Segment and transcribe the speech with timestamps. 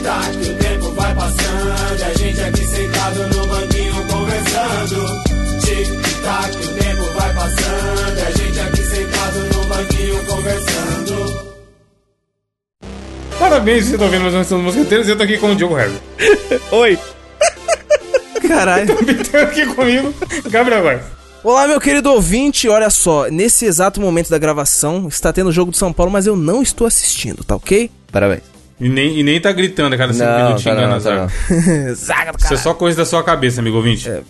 [0.00, 2.04] Tic-tac, o tempo vai passando.
[2.04, 5.06] A gente aqui sentado no banquinho conversando.
[5.60, 8.26] Tic-tac, o tempo vai passando.
[8.26, 11.50] A gente aqui sentado no banquinho conversando.
[13.38, 15.54] Parabéns, vocês estão vendo mais uma edição do Mosqueteiros e eu tô aqui com o
[15.54, 16.00] Diogo Herbert.
[16.72, 16.98] Oi.
[18.48, 18.96] Caralho.
[19.30, 20.14] Tem aqui comigo,
[20.48, 21.02] Gabriel Góes.
[21.44, 22.70] Olá, meu querido ouvinte.
[22.70, 26.26] Olha só, nesse exato momento da gravação, está tendo o jogo do São Paulo, mas
[26.26, 27.90] eu não estou assistindo, tá ok?
[28.10, 28.59] Parabéns.
[28.80, 31.14] E nem, e nem tá gritando a cada cinco Não, minutinhos tá não, na tá
[31.14, 31.28] não.
[31.28, 31.94] zaga.
[31.94, 34.08] Zaga do Isso é só coisa da sua cabeça, amigo ouvinte.
[34.08, 34.22] É.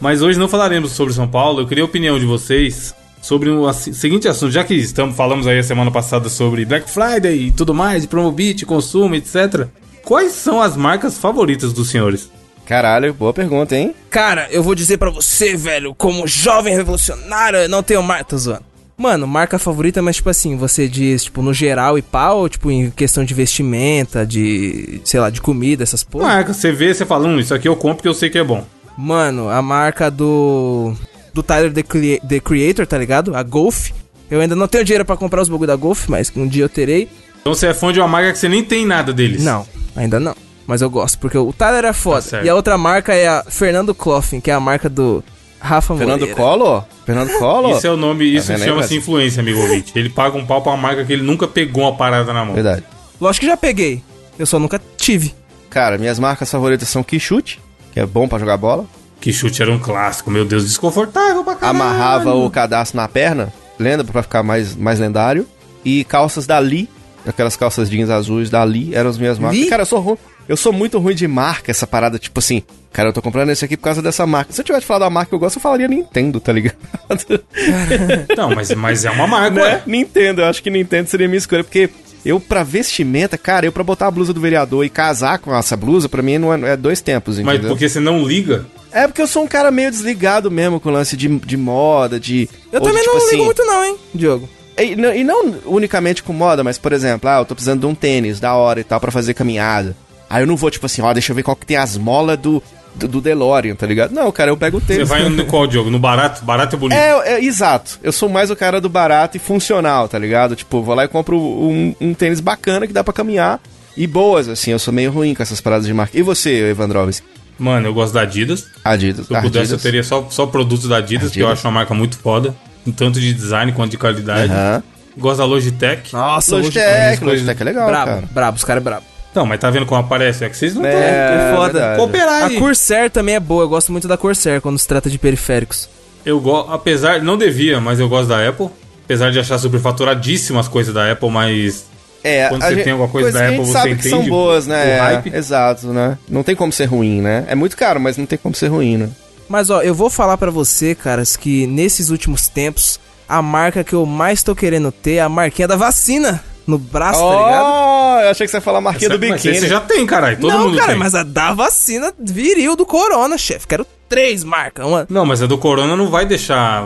[0.00, 1.60] Mas hoje não falaremos sobre São Paulo.
[1.60, 4.52] Eu queria a opinião de vocês sobre o seguinte assunto.
[4.52, 8.06] Já que estamos, falamos aí a semana passada sobre Black Friday e tudo mais, e
[8.06, 9.66] Promobit, consumo, etc.
[10.02, 12.30] Quais são as marcas favoritas dos senhores?
[12.66, 13.94] Caralho, boa pergunta, hein?
[14.10, 18.38] Cara, eu vou dizer pra você, velho, como jovem revolucionário, eu não tenho marca, tô
[18.38, 18.64] zoando.
[18.96, 22.70] Mano, marca favorita, mas tipo assim, você diz, tipo, no geral e pau, ou tipo,
[22.70, 26.24] em questão de vestimenta, de, sei lá, de comida, essas porra.
[26.26, 28.44] Marca, você vê, você fala, hum, isso aqui eu compro porque eu sei que é
[28.44, 28.64] bom.
[28.96, 30.94] Mano, a marca do.
[31.32, 33.34] Do Tyler the, Crea- the Creator, tá ligado?
[33.34, 33.90] A Golf.
[34.30, 36.68] Eu ainda não tenho dinheiro pra comprar os bagulho da Golf, mas um dia eu
[36.68, 37.08] terei.
[37.40, 39.42] Então você é fã de uma marca que você nem tem nada deles.
[39.42, 39.66] Não,
[39.96, 40.36] ainda não.
[40.66, 42.22] Mas eu gosto, porque o Tyler é foda.
[42.22, 42.46] certo.
[42.46, 45.22] e a outra marca é a Fernando Clothing, que é a marca do
[45.64, 46.40] Rafa Fernando Moreira.
[46.40, 46.84] Collor?
[47.06, 47.70] Fernando Collor?
[47.70, 49.92] Isso é o nome, isso aí, chama-se influência, amigo ouvinte.
[49.96, 52.54] Ele paga um pau pra uma marca que ele nunca pegou uma parada na mão.
[52.54, 52.84] Verdade.
[53.18, 54.02] Lógico que já peguei.
[54.38, 55.34] Eu só nunca tive.
[55.70, 58.84] Cara, minhas marcas favoritas são Kishute, que é bom pra jogar bola.
[59.20, 61.80] Que chute era um clássico, meu Deus, desconfortável pra caralho.
[61.80, 64.04] Amarrava o cadastro na perna, lembra?
[64.04, 65.46] Pra ficar mais, mais lendário.
[65.82, 66.90] E calças da Lee,
[67.26, 69.58] aquelas calças jeans azuis da Lee, eram as minhas marcas.
[69.58, 69.70] Lee?
[69.70, 70.18] Cara, eu sou ruim.
[70.48, 73.64] Eu sou muito ruim de marca, essa parada, tipo assim, cara, eu tô comprando esse
[73.64, 74.52] aqui por causa dessa marca.
[74.52, 76.76] Se eu tivesse falado da marca que eu gosto, eu falaria Nintendo, tá ligado?
[78.36, 79.62] Não, mas, mas é uma marca, né?
[79.62, 79.82] ué.
[79.86, 81.88] Nintendo, eu acho que Nintendo seria a minha escolha, porque
[82.24, 85.76] eu, pra vestimenta, cara, eu pra botar a blusa do vereador e casar com essa
[85.76, 87.70] blusa, pra mim não é, é dois tempos, Mas entendeu?
[87.70, 88.66] porque você não liga.
[88.92, 92.20] É porque eu sou um cara meio desligado mesmo com o lance de, de moda,
[92.20, 92.48] de.
[92.72, 94.48] Eu ou de, também tipo não assim, ligo muito não, hein, Diogo.
[94.76, 97.86] E, não- e não unicamente com moda, mas, por exemplo, ah, eu tô precisando de
[97.86, 99.96] um tênis da hora e tal pra fazer caminhada.
[100.34, 102.36] Aí eu não vou, tipo assim, ó, deixa eu ver qual que tem as molas
[102.38, 102.60] do,
[102.94, 104.10] do, do DeLorean, tá ligado?
[104.12, 105.08] Não, cara, eu pego o Você tênis.
[105.08, 105.90] vai no qual jogo?
[105.90, 106.44] No barato?
[106.44, 106.98] Barato é bonito.
[106.98, 107.98] É, é, exato.
[108.02, 110.56] Eu sou mais o cara do barato e funcional, tá ligado?
[110.56, 113.60] Tipo, vou lá e compro um, um tênis bacana que dá pra caminhar.
[113.96, 116.18] E boas, assim, eu sou meio ruim com essas paradas de marca.
[116.18, 117.24] E você, Evandrovski?
[117.56, 118.66] Mano, eu gosto da Adidas.
[118.84, 119.28] Adidas.
[119.28, 119.82] Se eu pudesse, eu Adidas.
[119.82, 121.60] teria só, só produtos da Adidas, que eu Adidas.
[121.60, 122.52] acho uma marca muito foda.
[122.96, 124.52] Tanto de design quanto de qualidade.
[124.52, 124.82] Aham.
[125.16, 126.12] Gosto da Logitech.
[126.12, 128.24] Nossa, Logitech, coisas- Logitech é legal, brabo, cara.
[128.32, 129.04] brabo, os caras é brabo.
[129.34, 130.44] Não, mas tá vendo como aparece?
[130.44, 131.00] É que vocês não estão.
[131.00, 131.72] é foda.
[131.72, 131.98] verdade.
[131.98, 132.58] Cooperar A aí.
[132.58, 135.88] Corsair também é boa, eu gosto muito da Corsair quando se trata de periféricos.
[136.24, 138.68] Eu gosto, apesar, não devia, mas eu gosto da Apple.
[139.04, 141.84] Apesar de achar superfaturadíssimas as coisas da Apple, mas
[142.22, 144.18] É, Quando a você gente- tem alguma coisa da a Apple, você sabe que são
[144.20, 144.90] entende boas, o né?
[144.96, 145.34] É, hype.
[145.34, 146.16] exato, né?
[146.26, 147.44] Não tem como ser ruim, né?
[147.48, 149.10] É muito caro, mas não tem como ser ruim, né?
[149.46, 153.92] Mas ó, eu vou falar pra você, caras, que nesses últimos tempos, a marca que
[153.92, 157.64] eu mais tô querendo ter é a marquinha da vacina no braço, tá ligado?
[157.66, 159.58] Oh, eu achei que você ia falar a marquinha do biquíni.
[159.58, 160.38] você já tem, caralho.
[160.38, 160.98] Todo não, mundo cara, tem.
[160.98, 163.66] mas a da vacina viril do corona, chefe.
[163.66, 165.06] Quero três marcas, uma...
[165.10, 166.84] Não, mas a do Corona não vai deixar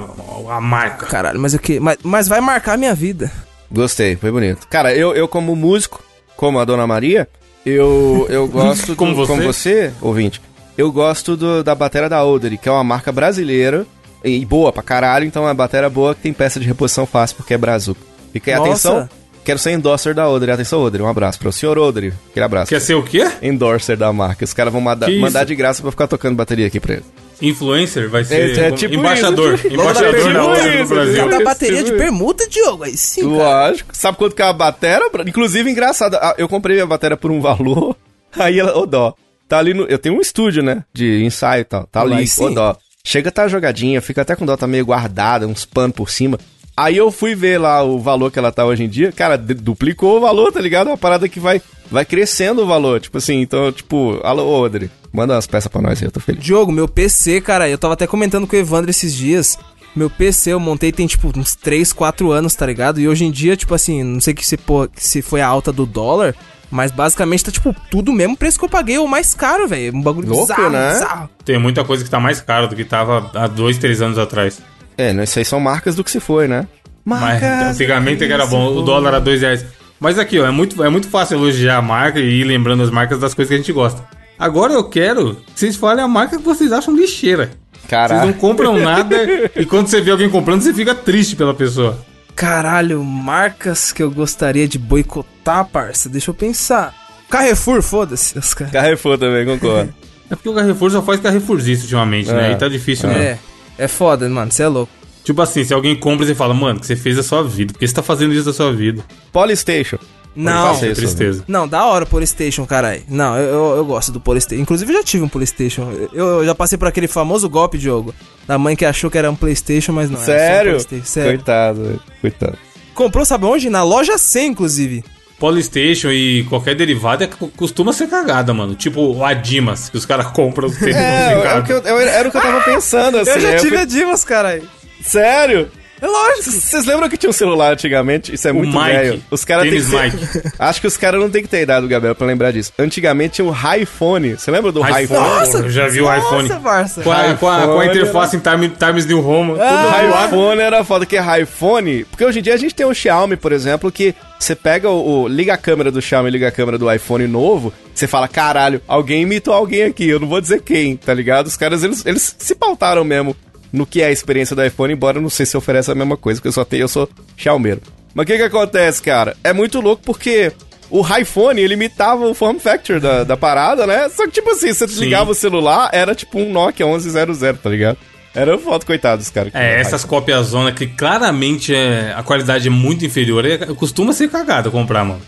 [0.50, 1.06] a marca.
[1.06, 1.78] Caralho, mas o que?
[1.78, 3.31] Mas, mas vai marcar a minha vida.
[3.71, 4.67] Gostei, foi bonito.
[4.69, 6.03] Cara, eu, eu como músico,
[6.37, 7.28] como a Dona Maria,
[7.67, 8.97] eu, eu gosto...
[8.97, 9.27] Como do, você?
[9.33, 10.41] Como você, ouvinte,
[10.78, 13.84] eu gosto do- da bateria da Odery, que é uma marca brasileira
[14.25, 17.37] e boa pra caralho, então é uma bateria boa que tem peça de reposição fácil,
[17.37, 18.00] porque é brazuca.
[18.33, 18.71] Fica aí, Nossa.
[18.71, 19.09] atenção,
[19.49, 20.53] quero ser endorser da Odery.
[20.53, 22.13] Atenção, Odery, um abraço para o senhor Odery.
[22.31, 22.69] Aquele abraço.
[22.69, 23.27] Quer ser o quê?
[23.41, 24.45] endorser da marca.
[24.45, 27.05] Os caras vão manda- mandar de graça pra ficar tocando bateria aqui pra ele.
[27.41, 29.55] Influencer vai ser É, é tipo embaixador.
[29.55, 31.17] isso, tipo- embaixador tipo da isso, do Brasil.
[31.17, 33.33] Cada isso, bateria de tipo permuta, Diogo, aí sim, cara.
[33.69, 33.91] Lógico.
[33.97, 35.09] Sabe quanto que é a bateria?
[35.27, 37.97] Inclusive, engraçado, eu comprei minha bateria por um valor,
[38.37, 39.15] aí ela, ô dó,
[39.49, 39.85] tá ali no...
[39.85, 42.77] Eu tenho um estúdio, né, de ensaio e tal, tá ali, ô dó.
[43.05, 46.39] Chega, tá jogadinha, fica até com dó, tá meio guardada, uns panos por cima.
[46.78, 50.16] Aí eu fui ver lá o valor que ela tá hoje em dia, cara, duplicou
[50.16, 50.87] o valor, tá ligado?
[50.87, 54.62] É uma parada que vai, vai crescendo o valor, tipo assim, então, tipo, alô, ô,
[54.62, 56.41] Odri, manda umas peças pra nós aí, eu tô feliz.
[56.41, 59.58] Diogo, meu PC, cara, eu tava até comentando com o Evandro esses dias.
[59.97, 63.00] Meu PC eu montei tem, tipo, uns 3, 4 anos, tá ligado?
[63.00, 65.73] E hoje em dia, tipo assim, não sei que se, pô, se foi a alta
[65.73, 66.32] do dólar,
[66.70, 69.97] mas basicamente tá, tipo, tudo o mesmo preço que eu paguei, ou mais caro, velho.
[69.97, 70.93] Um bagulho Louco, bizarro, né?
[70.93, 71.31] bizarro.
[71.44, 74.62] Tem muita coisa que tá mais cara do que tava há dois, três anos atrás.
[74.99, 76.67] É, não, isso aí são marcas do que se foi, né?
[77.05, 79.65] Mas antigamente que era bom, o dólar era dois reais.
[80.00, 82.91] Mas aqui, ó, é muito, é muito fácil elogiar a marca e ir lembrando as
[82.91, 84.03] marcas das coisas que a gente gosta.
[84.39, 87.50] Agora eu quero que vocês falem a marca que vocês acham lixeira.
[87.73, 88.27] Vocês Caralho.
[88.27, 89.17] não compram nada
[89.56, 91.99] e quando você vê alguém comprando, você fica triste pela pessoa.
[92.37, 96.09] Caralho, marcas que eu gostaria de boicotar, parça.
[96.09, 96.94] Deixa eu pensar.
[97.29, 98.39] Carrefour, foda-se.
[98.39, 98.73] os caras.
[98.73, 99.93] Carrefour também, concordo.
[100.31, 102.43] É porque o Carrefour só faz Carrefourzice ultimamente, né?
[102.43, 102.47] É.
[102.51, 103.23] Aí tá difícil mesmo.
[103.23, 103.39] É,
[103.79, 104.93] é foda, mano, você é louco.
[105.25, 107.73] Tipo assim, se alguém compra, você fala, mano, o que você fez da sua vida?
[107.73, 109.05] Por que você tá fazendo isso da sua vida?
[109.33, 109.99] Polystation.
[110.35, 111.45] Não, É isso, tristeza.
[111.49, 113.03] não, da hora o Polystation, caralho.
[113.09, 114.63] Não, eu, eu, eu gosto do Polystation.
[114.63, 115.91] Inclusive, eu já tive um Polystation.
[116.13, 118.15] Eu, eu já passei por aquele famoso golpe, Diogo.
[118.47, 120.71] Da mãe que achou que era um Playstation, mas não era só um Sério?
[120.73, 121.05] Playstation.
[121.05, 121.31] Sério.
[121.39, 122.01] Coitado, velho.
[122.21, 122.59] coitado.
[122.95, 123.69] Comprou, sabe onde?
[123.69, 125.05] Na loja C, inclusive.
[125.38, 128.75] Polystation e qualquer derivado é, costuma ser cagada, mano.
[128.75, 132.29] Tipo o Adimas, que os caras compram sem É, é o que eu- eu- era
[132.29, 133.31] o que eu tava pensando, assim.
[133.31, 134.62] eu já eu tive fui- a Dimas, caralho.
[135.02, 135.70] Sério?
[136.00, 136.52] É lógico.
[136.52, 138.32] Vocês lembram que tinha um celular antigamente?
[138.32, 138.93] Isso é O muito Mike.
[138.93, 139.23] velho.
[139.32, 140.52] Os caras têm que Tênis ser...
[140.58, 142.73] Acho que os caras não tem que ter idade do Gabriel pra lembrar disso.
[142.79, 144.34] Antigamente tinha um iPhone.
[144.37, 145.02] Você lembra do iPhone?
[145.05, 145.64] iPhone.
[145.64, 146.49] Eu já vi o iPhone.
[146.49, 147.02] Nossa.
[147.02, 149.55] Com a, com a- com a interface em Time- Times New Roman.
[149.55, 150.26] O tudo zoado.
[150.26, 152.05] iPhone era foda, que é iPhone.
[152.05, 155.23] Porque hoje em dia a gente tem o Xiaomi, por exemplo, que você pega o,
[155.25, 158.81] o- liga a câmera do Xiaomi, liga a câmera do iPhone novo, você fala, caralho,
[158.87, 161.46] alguém imitou alguém aqui, eu não vou dizer quem, tá ligado?
[161.46, 163.37] Os caras, eles, eles se pautaram mesmo
[163.73, 166.17] no que é a experiência do iPhone, embora eu não sei se oferece a mesma
[166.17, 167.81] coisa, porque eu só tenho, eu sou Xiaomeiro.
[168.14, 169.37] Mas o que que acontece, cara?
[169.44, 170.50] É muito louco porque
[170.91, 174.08] o iPhone, ele imitava o form factor da, da parada, né?
[174.08, 175.00] Só que, tipo assim, você Sim.
[175.05, 177.99] ligava o celular, era tipo um Nokia 1100, tá ligado?
[178.40, 179.50] Era foto, coitados, cara.
[179.55, 184.29] É, essas cópias zona que claramente é, a qualidade é muito inferior, é, costuma ser
[184.29, 185.20] cagada comprar, mano.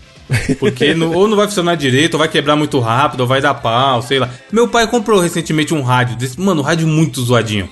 [0.58, 3.54] Porque no- ou não vai funcionar direito, ou vai quebrar muito rápido, ou vai dar
[3.54, 4.28] pau, sei lá.
[4.52, 7.68] Meu pai comprou recentemente um rádio desse, mano, um rádio muito zoadinho.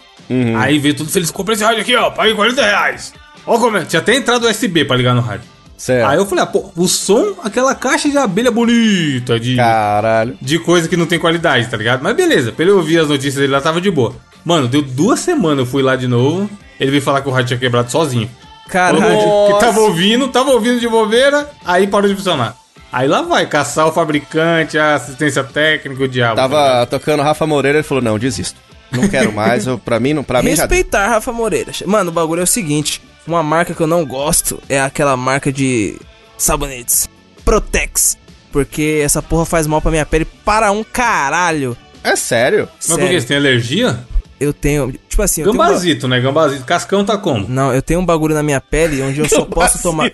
[0.58, 3.14] Aí veio tudo feliz, comprei esse rádio aqui, ó, paguei 40 reais.
[3.46, 5.46] Ó como é, tinha até entrado USB pra ligar no rádio.
[5.78, 6.06] Certo.
[6.08, 10.36] Aí eu falei, ah, pô, o som, aquela caixa de abelha bonita, de, Caralho.
[10.42, 12.02] de coisa que não tem qualidade, tá ligado?
[12.02, 14.12] Mas beleza, pra ele ouvir as notícias dele lá, tava de boa.
[14.44, 16.48] Mano, deu duas semanas, eu fui lá de novo,
[16.78, 18.30] ele veio falar que o rádio tinha quebrado sozinho.
[18.68, 19.02] Caralho.
[19.48, 22.56] que tava ouvindo, tava ouvindo de bobeira, aí parou de funcionar.
[22.92, 26.36] Aí lá vai, caçar o fabricante, a assistência técnica, o diabo.
[26.36, 26.88] Tava ligado?
[26.88, 28.58] tocando Rafa Moreira, ele falou, não, desisto.
[28.90, 30.62] Não quero mais, eu, pra mim, não, pra mim já...
[30.62, 31.72] Respeitar Rafa Moreira.
[31.84, 35.52] Mano, o bagulho é o seguinte: uma marca que eu não gosto é aquela marca
[35.52, 35.98] de
[36.38, 37.08] sabonetes.
[37.44, 38.16] Protex.
[38.50, 41.76] Porque essa porra faz mal pra minha pele para um caralho.
[42.02, 42.68] É sério?
[42.78, 43.08] Mas por Sério.
[43.10, 43.20] que?
[43.20, 43.98] Você tem alergia?
[44.40, 44.92] Eu tenho.
[45.08, 45.54] Tipo assim, eu tenho.
[45.54, 46.20] um ba- Gambazito, né?
[46.20, 46.64] Gambazito.
[46.64, 47.48] Cascão tá como?
[47.48, 50.10] Não, eu tenho um bagulho na minha pele onde eu só posso tomar.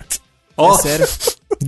[0.57, 1.07] Ó, É sério.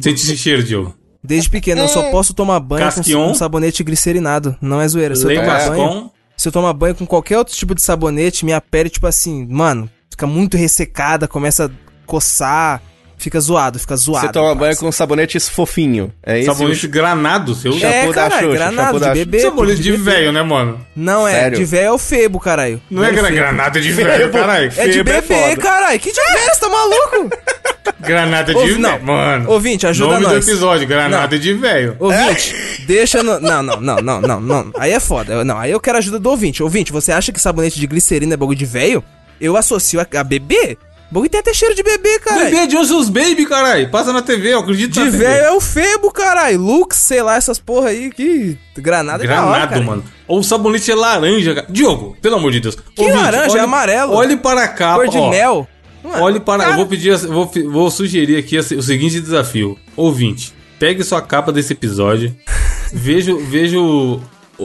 [0.01, 0.95] sente esse cheiro, Diogo.
[1.23, 3.27] Desde pequeno, eu só posso tomar banho com, Casquion.
[3.27, 4.55] com sabonete glicerinado.
[4.61, 5.15] Não é zoeira.
[5.15, 8.61] Se eu, tomar banho, se eu tomar banho com qualquer outro tipo de sabonete, minha
[8.61, 11.69] pele, tipo assim, mano, fica muito ressecada, começa a
[12.05, 12.81] coçar,
[13.17, 14.27] fica zoado, fica zoado.
[14.27, 16.13] Você toma banho com sabonetes fofinho.
[16.23, 16.51] É isso?
[16.51, 17.73] Sabonete granado, seu.
[17.73, 19.39] Shampoo É, da caralho, Xuxa, granado shampoo de bebê.
[19.39, 20.03] Sabonete de bebê.
[20.11, 20.79] velho, né, mano?
[20.95, 21.57] Não é, Sério?
[21.57, 22.81] de velho é o febo, caralho.
[22.89, 23.35] Não é gra- febo.
[23.35, 24.71] granada de velho, caralho.
[24.77, 25.57] É de é bebê, foda.
[25.57, 25.99] caralho.
[25.99, 27.29] Que de velho, você tá maluco?
[27.99, 28.99] Granada de velho, não.
[28.99, 29.49] mano.
[29.51, 30.45] Ouvinte, ajuda Nome nós.
[30.45, 31.95] do episódio, granada de velho.
[31.99, 32.53] Ouvinte,
[32.85, 33.39] deixa no...
[33.39, 34.71] Não, não, não, não, não, não.
[34.77, 35.33] Aí é foda.
[35.33, 36.61] Eu- Não, aí eu quero a ajuda do ouvinte.
[36.61, 39.03] Ouvinte, você acha que sabonete de glicerina é bagulho de velho?
[39.39, 40.77] Eu associo a, a bebê.
[41.09, 42.51] O bagulho tem até cheiro de bebê, caralho.
[42.51, 43.89] Bebê Johnson's Baby, caralho.
[43.89, 46.59] Passa na TV, eu acredito De velho é o febo, caralho.
[46.59, 48.11] Lux, sei lá, essas porra aí.
[48.11, 49.81] Que granada é Granado, cara.
[49.81, 50.03] mano.
[50.27, 51.67] Ou o sabonete é laranja, cara.
[51.69, 52.77] Diogo, pelo amor de Deus.
[52.95, 53.57] Que laranja?
[53.57, 54.13] É amarelo.
[54.13, 55.29] Olhe para a capa, Cor de ó.
[55.29, 55.67] mel.
[56.03, 56.63] Mano, Olhe para.
[56.63, 59.77] cara, Eu vou pedir, vou, vou sugerir aqui o seguinte desafio.
[59.95, 62.35] Ouvinte, pegue sua capa desse episódio,
[62.93, 63.77] veja, veja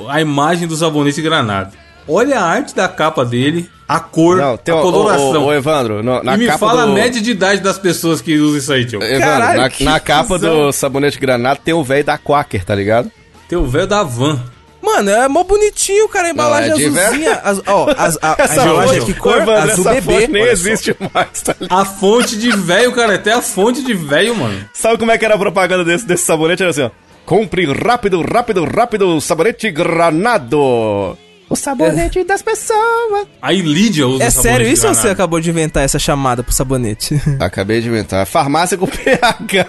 [0.09, 1.73] a imagem do sabonete granado.
[2.07, 5.43] Olha a arte da capa dele, a cor, Não, tem a o, coloração.
[5.43, 6.93] o, o Evandro, no- na e me capa fala do...
[6.93, 9.03] a média de idade das pessoas que usam isso aí, tio.
[9.03, 12.75] Evandro, Caralho, na, que na capa do sabonete granado tem o velho da Quaker, tá
[12.75, 13.11] ligado?
[13.49, 14.41] Tem o velho da van.
[14.81, 16.27] Mano, é mó bonitinho, cara.
[16.27, 17.41] A embalagem Não, é azulzinha.
[17.45, 20.13] Az- Ó, as- a, a Essa embalagem fonte- aqui cor Ô, Evandro, azul essa bebê.
[20.21, 21.79] fonte nem existe mais, tá ligado?
[21.81, 23.15] A fonte de velho, cara.
[23.15, 24.65] Até a fonte de velho, mano.
[24.75, 26.63] Sabe como é que era a propaganda desse, desse sabonete?
[26.63, 26.91] Era assim, ó.
[27.25, 31.17] Compre rápido, rápido, rápido, sabonete granado.
[31.53, 33.29] O sabonete das pessoas.
[33.43, 36.51] Aí Lídia usa É sabonete sério isso ou você acabou de inventar essa chamada pro
[36.51, 37.21] sabonete?
[37.39, 38.27] Acabei de inventar.
[38.27, 39.67] Farmácia com PH.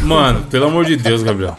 [0.00, 1.58] Mano, pelo amor de Deus, Gabriel.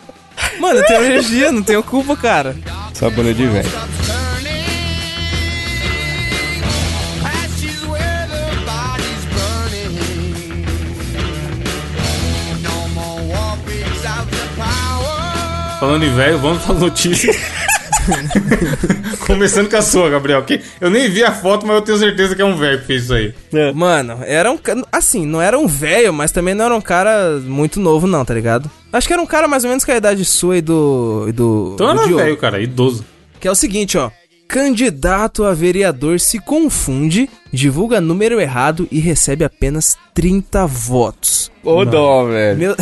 [0.60, 2.56] Mano, eu tenho alergia, não tenho culpa, cara.
[2.96, 3.70] sabonete de velho.
[15.80, 17.36] Falando em velho, vamos para notícias.
[19.26, 20.44] Começando com a sua, Gabriel.
[20.44, 22.86] Que eu nem vi a foto, mas eu tenho certeza que é um velho que
[22.86, 23.34] fez isso aí.
[23.74, 24.60] Mano, era um.
[24.92, 28.34] Assim, não era um velho, mas também não era um cara muito novo, não, tá
[28.34, 28.70] ligado?
[28.92, 31.26] Acho que era um cara mais ou menos com a idade sua e do.
[31.28, 33.06] E do Então do era velho, cara, idoso.
[33.40, 34.12] Que é o seguinte, ó.
[34.48, 41.52] Candidato a vereador se confunde, divulga número errado e recebe apenas 30 votos.
[41.64, 42.60] Ô, dó, velho.
[42.60, 42.76] Meu...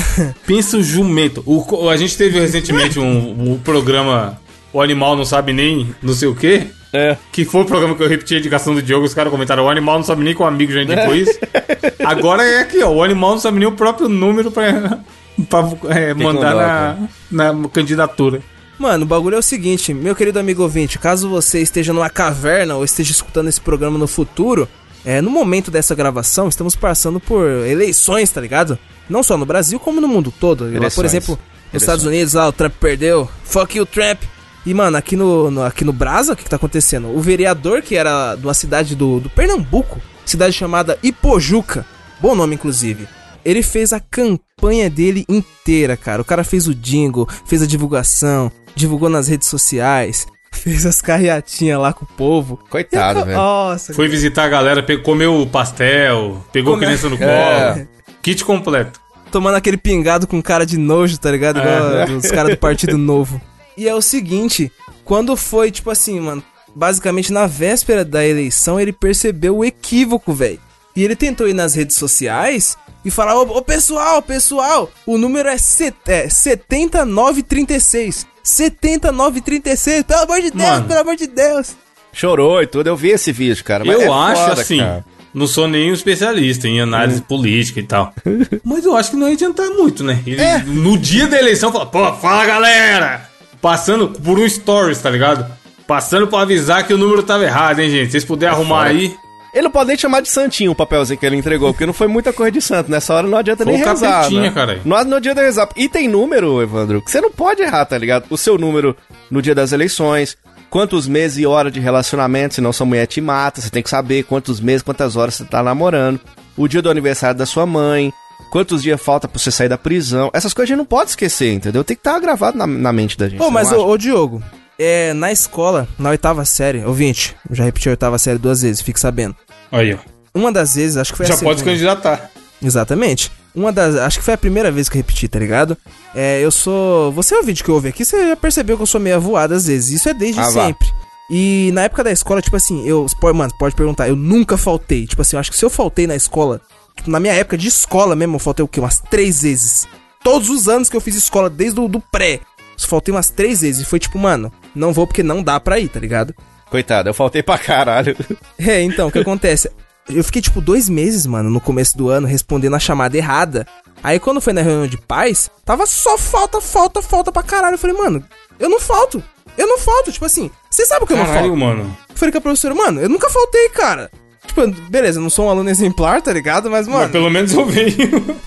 [0.46, 1.42] Pensa o jumento.
[1.46, 4.38] O, a gente teve recentemente um, um programa
[4.74, 6.68] O Animal Não Sabe Nem não sei o quê.
[6.94, 7.16] É.
[7.32, 9.06] Que foi o programa que eu repeti a indicação do Diogo.
[9.06, 11.40] Os caras comentaram: o animal não sabe nem que o amigo já indicou isso.
[12.04, 12.92] Agora é aqui, ó.
[12.92, 15.00] O animal não sabe nem o próprio número pra,
[15.50, 18.42] pra é, mandar na, na candidatura.
[18.78, 22.76] Mano, o bagulho é o seguinte, meu querido amigo ouvinte, caso você esteja numa caverna
[22.76, 24.68] ou esteja escutando esse programa no futuro,
[25.06, 28.80] é, no momento dessa gravação, estamos passando por eleições, tá ligado?
[29.08, 30.64] Não só no Brasil, como no mundo todo.
[30.80, 31.38] Lá, por exemplo,
[31.72, 33.30] nos Estados Unidos, lá, o Trump perdeu.
[33.44, 34.24] Fuck you, Trump.
[34.66, 37.08] E, mano, aqui no, no- aqui no Brasa, o que, que tá acontecendo?
[37.16, 41.86] O vereador, que era de uma cidade do, do Pernambuco, cidade chamada Ipojuca,
[42.20, 43.08] bom nome, inclusive,
[43.44, 46.22] ele fez a campanha dele inteira, cara.
[46.22, 51.80] O cara fez o jingle, fez a divulgação, divulgou nas redes sociais, fez as carreatinhas
[51.80, 52.60] lá com o povo.
[52.70, 53.36] Coitado, velho.
[53.38, 57.30] Nossa, Foi visitar a galera, pe- comeu pastel, pegou Come- criança no colo.
[57.30, 57.88] É.
[58.22, 59.00] Kit completo.
[59.32, 61.58] tomando aquele pingado com cara de nojo, tá ligado?
[61.60, 63.42] Igual os caras do Partido Novo.
[63.78, 64.72] E é o seguinte,
[65.04, 66.44] quando foi, tipo assim, mano,
[66.76, 70.60] basicamente na véspera da eleição, ele percebeu o equívoco, velho.
[70.96, 75.50] E ele tentou ir nas redes sociais e falar, ô, ô, pessoal, pessoal, o número
[75.50, 78.28] é, set, é 7936.
[78.44, 80.88] 7936, pelo amor de Deus, Mano.
[80.88, 81.76] pelo amor de Deus.
[82.12, 82.88] Chorou e tudo.
[82.88, 83.86] Eu vi esse vídeo, cara.
[83.86, 84.80] mas eu é acho foda, assim.
[84.80, 85.06] cara.
[85.34, 88.14] Não sou nenhum especialista em análise política e tal.
[88.66, 90.22] Mas eu acho que não ia adiantar muito, né?
[90.28, 90.60] Ele, É.
[90.60, 93.31] No dia da eleição, fala, pô, fala galera!
[93.62, 95.46] Passando por um stories, tá ligado?
[95.86, 98.06] Passando pra avisar que o número tava errado, hein, gente?
[98.06, 98.90] Se vocês puderem arrumar foda.
[98.90, 99.16] aí.
[99.54, 102.08] Ele não pode nem chamar de santinho o papelzinho que ele entregou, porque não foi
[102.08, 102.90] muita coisa de santo.
[102.90, 104.82] Nessa hora não adianta Foi nem rezar, né?
[104.86, 105.68] Não, não adianta rezar.
[105.76, 108.26] E tem número, Evandro, que você não pode errar, tá ligado?
[108.30, 108.96] O seu número
[109.30, 110.38] no dia das eleições,
[110.70, 114.24] quantos meses e horas de relacionamento, senão sua mulher te mata, você tem que saber
[114.24, 116.22] quantos meses, quantas horas você tá namorando,
[116.56, 118.14] o dia do aniversário da sua mãe,
[118.50, 120.30] quantos dias falta pra você sair da prisão.
[120.34, 121.84] Essas coisas a gente não pode esquecer, entendeu?
[121.84, 123.38] Tem que estar gravado na, na mente da gente.
[123.40, 124.42] Pô, mas ô, Diogo,
[124.80, 128.82] é, na escola, na oitava série, ouvinte, eu já repeti a oitava série duas vezes,
[128.82, 129.36] fique sabendo.
[129.72, 129.98] Aí, ó.
[130.34, 132.32] Uma das vezes, acho que foi Já a pode se candidatar.
[132.64, 133.32] Exatamente.
[133.54, 133.96] Uma das.
[133.98, 135.78] Acho que foi a primeira vez que eu repeti, tá ligado?
[136.16, 137.12] É, eu sou.
[137.12, 139.18] Você é o vídeo que eu ouvi aqui, você já percebeu que eu sou meio
[139.18, 139.90] avoado às vezes.
[139.90, 140.66] Isso é desde Ah, vá.
[140.68, 140.88] sempre.
[141.30, 143.06] E na época da escola, tipo assim, eu.
[143.34, 145.06] Mano, pode perguntar, eu nunca faltei.
[145.06, 146.62] Tipo assim, eu acho que se eu faltei na escola,
[147.06, 148.80] na minha época de escola mesmo, eu faltei o quê?
[148.80, 149.88] Umas três vezes.
[150.24, 152.40] Todos os anos que eu fiz escola, desde o do pré.
[152.88, 153.82] Faltei umas três vezes.
[153.84, 156.34] E foi tipo, mano, não vou porque não dá pra ir, tá ligado?
[156.70, 158.16] Coitado, eu faltei pra caralho.
[158.58, 159.70] É, então, o que acontece?
[160.10, 163.68] Eu fiquei, tipo, dois meses, mano, no começo do ano, respondendo a chamada errada.
[164.04, 167.76] Aí, quando foi na reunião de paz, tava só falta, falta, falta pra caralho.
[167.76, 168.24] Eu falei, mano,
[168.60, 169.24] eu não falto.
[169.58, 170.12] Eu não falto.
[170.12, 171.58] Tipo assim, você sabe que eu não Caralho, falto.
[171.60, 171.98] mano.
[172.10, 174.10] Eu falei com a professora, mano, eu nunca faltei, cara.
[174.52, 176.70] Tipo, beleza, eu não sou um aluno exemplar, tá ligado?
[176.70, 177.12] Mas, Mas mano.
[177.12, 177.96] pelo menos eu venho.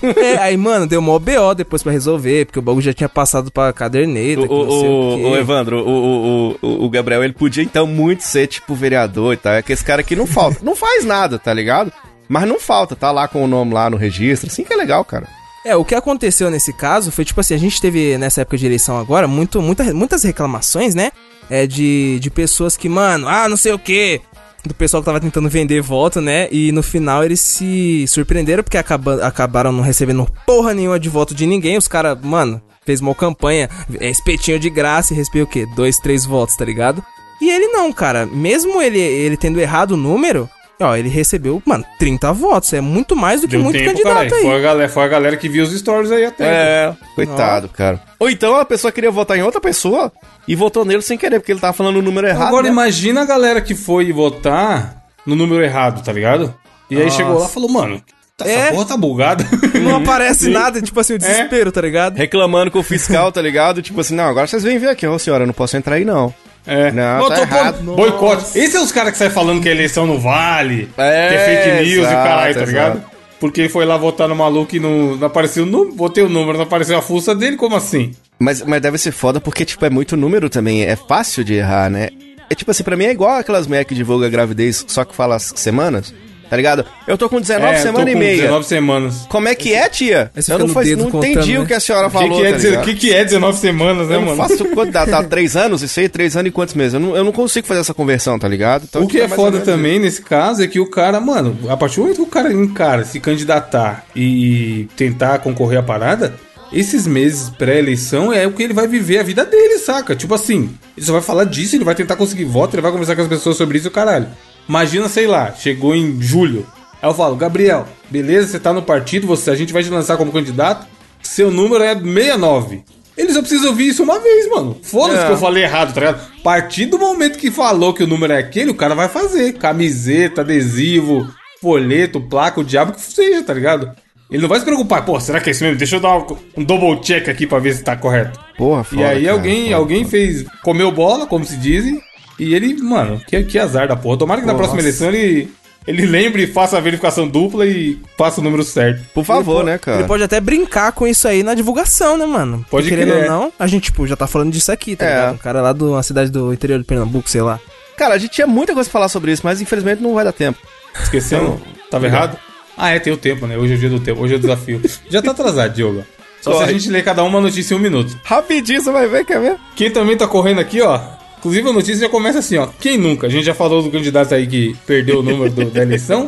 [0.15, 3.51] é, aí, mano, deu mó BO depois pra resolver, porque o bagulho já tinha passado
[3.51, 4.41] pra caderneta.
[4.41, 5.23] O, que não sei o, quê.
[5.23, 9.33] o, o Evandro, o, o, o, o Gabriel, ele podia então muito ser tipo vereador
[9.33, 9.53] e tal.
[9.53, 10.59] É que esse cara aqui não falta.
[10.61, 11.91] não faz nada, tá ligado?
[12.29, 14.47] Mas não falta, tá lá com o nome lá no registro.
[14.47, 15.27] Assim que é legal, cara.
[15.65, 18.67] É, o que aconteceu nesse caso foi tipo assim, a gente teve nessa época de
[18.67, 21.11] eleição agora muito, muita, muitas reclamações, né?
[21.49, 24.21] É de, de pessoas que, mano, ah, não sei o que.
[24.65, 26.47] Do pessoal que tava tentando vender voto, né?
[26.51, 31.35] E no final eles se surpreenderam porque acaba, acabaram não recebendo porra nenhuma de voto
[31.35, 31.77] de ninguém.
[31.77, 33.69] Os caras, mano, fez uma campanha,
[33.99, 35.67] é, espetinho de graça e recebeu o quê?
[35.75, 37.03] Dois, três votos, tá ligado?
[37.41, 38.25] E ele não, cara.
[38.25, 42.73] Mesmo ele, ele tendo errado o número, ó, ele recebeu, mano, 30 votos.
[42.73, 44.41] É muito mais do que Deu muito tempo, candidato aí.
[44.41, 46.45] Foi a, galera, foi a galera que viu os stories aí até.
[46.45, 48.01] É, coitado, cara.
[48.19, 50.11] Ou então a pessoa queria votar em outra pessoa
[50.47, 52.47] e votou nele sem querer, porque ele tava falando o número errado.
[52.47, 52.69] Agora né?
[52.69, 56.53] imagina a galera que foi votar no número errado, tá ligado?
[56.89, 57.17] E aí Nossa.
[57.17, 58.01] chegou lá e falou, mano,
[58.37, 58.51] tá- É.
[58.53, 59.45] essa porra tá bugada.
[59.81, 62.15] Não aparece nada, tipo assim, o desespero, tá ligado?
[62.15, 63.81] Reclamando com o fiscal, tá ligado?
[63.81, 66.05] Tipo assim, não, agora vocês vêm ver aqui, ô senhora, eu não posso entrar aí
[66.05, 66.33] não.
[66.67, 66.91] É.
[66.91, 67.77] Não, tá errado.
[67.77, 68.57] pondo boicote.
[68.57, 71.45] Esses são os caras que saem falando que a eleição não vale, É, que é
[71.45, 72.67] fake news e o exato, caralho, tá exato.
[72.71, 73.03] ligado?
[73.39, 76.29] Porque ele foi lá votar no maluco e não, não apareceu o número, botei o
[76.29, 78.13] número, não apareceu a fuça dele, como assim?
[78.39, 80.83] Mas, mas deve ser foda porque, tipo, é muito número também.
[80.83, 82.09] É fácil de errar, né?
[82.49, 85.15] É tipo assim, pra mim é igual aquelas mulheres que divulgam a gravidez, só que
[85.15, 86.13] fala as semanas.
[86.55, 86.85] Tá ligado?
[87.05, 88.41] Eu tô com 19 É, semanas e meia.
[88.43, 89.25] 19 semanas.
[89.27, 90.31] Como é que é, tia?
[90.47, 91.59] Eu não, faz, não contando, entendi né?
[91.59, 94.07] o que a senhora O que, falou, que, é tá que, que é 19 semanas,
[94.07, 94.37] né, Eu não mano?
[94.37, 96.93] faço quanto dá, dá três anos, isso aí, três anos e quantos meses?
[96.93, 98.85] Eu não, eu não consigo fazer essa conversão, tá ligado?
[98.87, 101.75] Então, O que tipo, é foda também nesse caso é que o cara, mano, a
[101.75, 106.33] partir do momento que o cara encara se candidatar e tentar concorrer à parada,
[106.71, 110.15] esses meses pré-eleição é o que ele vai viver a vida dele, saca?
[110.15, 113.15] Tipo assim, ele só vai falar disso, ele vai tentar conseguir voto, ele vai conversar
[113.15, 114.27] com as pessoas sobre isso, caralho.
[114.67, 116.65] Imagina, sei lá, chegou em julho.
[117.01, 120.17] Aí eu falo, Gabriel, beleza, você tá no partido, você, a gente vai te lançar
[120.17, 120.87] como candidato,
[121.21, 122.83] seu número é 69.
[123.17, 124.77] Ele só precisa ouvir isso uma vez, mano.
[124.83, 125.25] Foda-se É.
[125.27, 126.21] que eu falei errado, tá ligado?
[126.39, 129.53] A partir do momento que falou que o número é aquele, o cara vai fazer.
[129.53, 131.25] Camiseta, adesivo,
[131.61, 133.89] folheto, placa, o diabo que seja, tá ligado?
[134.29, 135.77] Ele não vai se preocupar, pô, será que é isso mesmo?
[135.77, 136.17] Deixa eu dar
[136.57, 138.37] um, double check aqui pra ver se tá correto.
[138.57, 140.09] Porra, E foda, aí cara, alguém, foda, alguém foda.
[140.11, 142.01] fez, comeu bola, como se dizem,
[142.39, 144.17] e ele, mano, que, que azar da porra.
[144.17, 144.63] Tomara que na Nossa.
[144.63, 145.49] próxima eleição ele,
[145.87, 149.03] ele lembre e faça a verificação dupla e faça o número certo.
[149.13, 150.07] Por favor, Ele né, po- Ele cara?
[150.07, 152.65] pode até brincar com isso aí na divulgação, né, mano?
[152.69, 153.23] Pode querendo crer.
[153.23, 155.09] ou não, a gente, tipo, já tá falando disso aqui, tá É.
[155.09, 155.35] ligado?
[155.35, 157.59] Um cara lá de uma cidade do interior de Pernambuco, sei lá.
[157.97, 160.33] Cara, a gente tinha muita coisa pra falar sobre isso, mas infelizmente não vai dar
[160.33, 160.59] tempo.
[161.01, 161.39] Esqueceu?
[161.39, 162.37] Então, Tava errado?
[162.77, 163.57] Ah, é, tem o tempo, né?
[163.57, 164.81] Hoje é o dia do tempo, hoje é o desafio.
[165.09, 166.03] Já tá atrasado, Diogo.
[166.41, 166.69] Só se Corre.
[166.69, 168.19] a gente ler cada uma notícia em um minuto.
[168.23, 169.55] Rapidinho, você vai ver, quer ver?
[169.75, 170.99] Quem também tá correndo aqui, ó.
[171.45, 172.67] Inclusive a notícia já começa assim, ó.
[172.79, 173.27] Quem nunca?
[173.27, 176.27] A gente já falou do candidato aí que perdeu o número do- da eleição.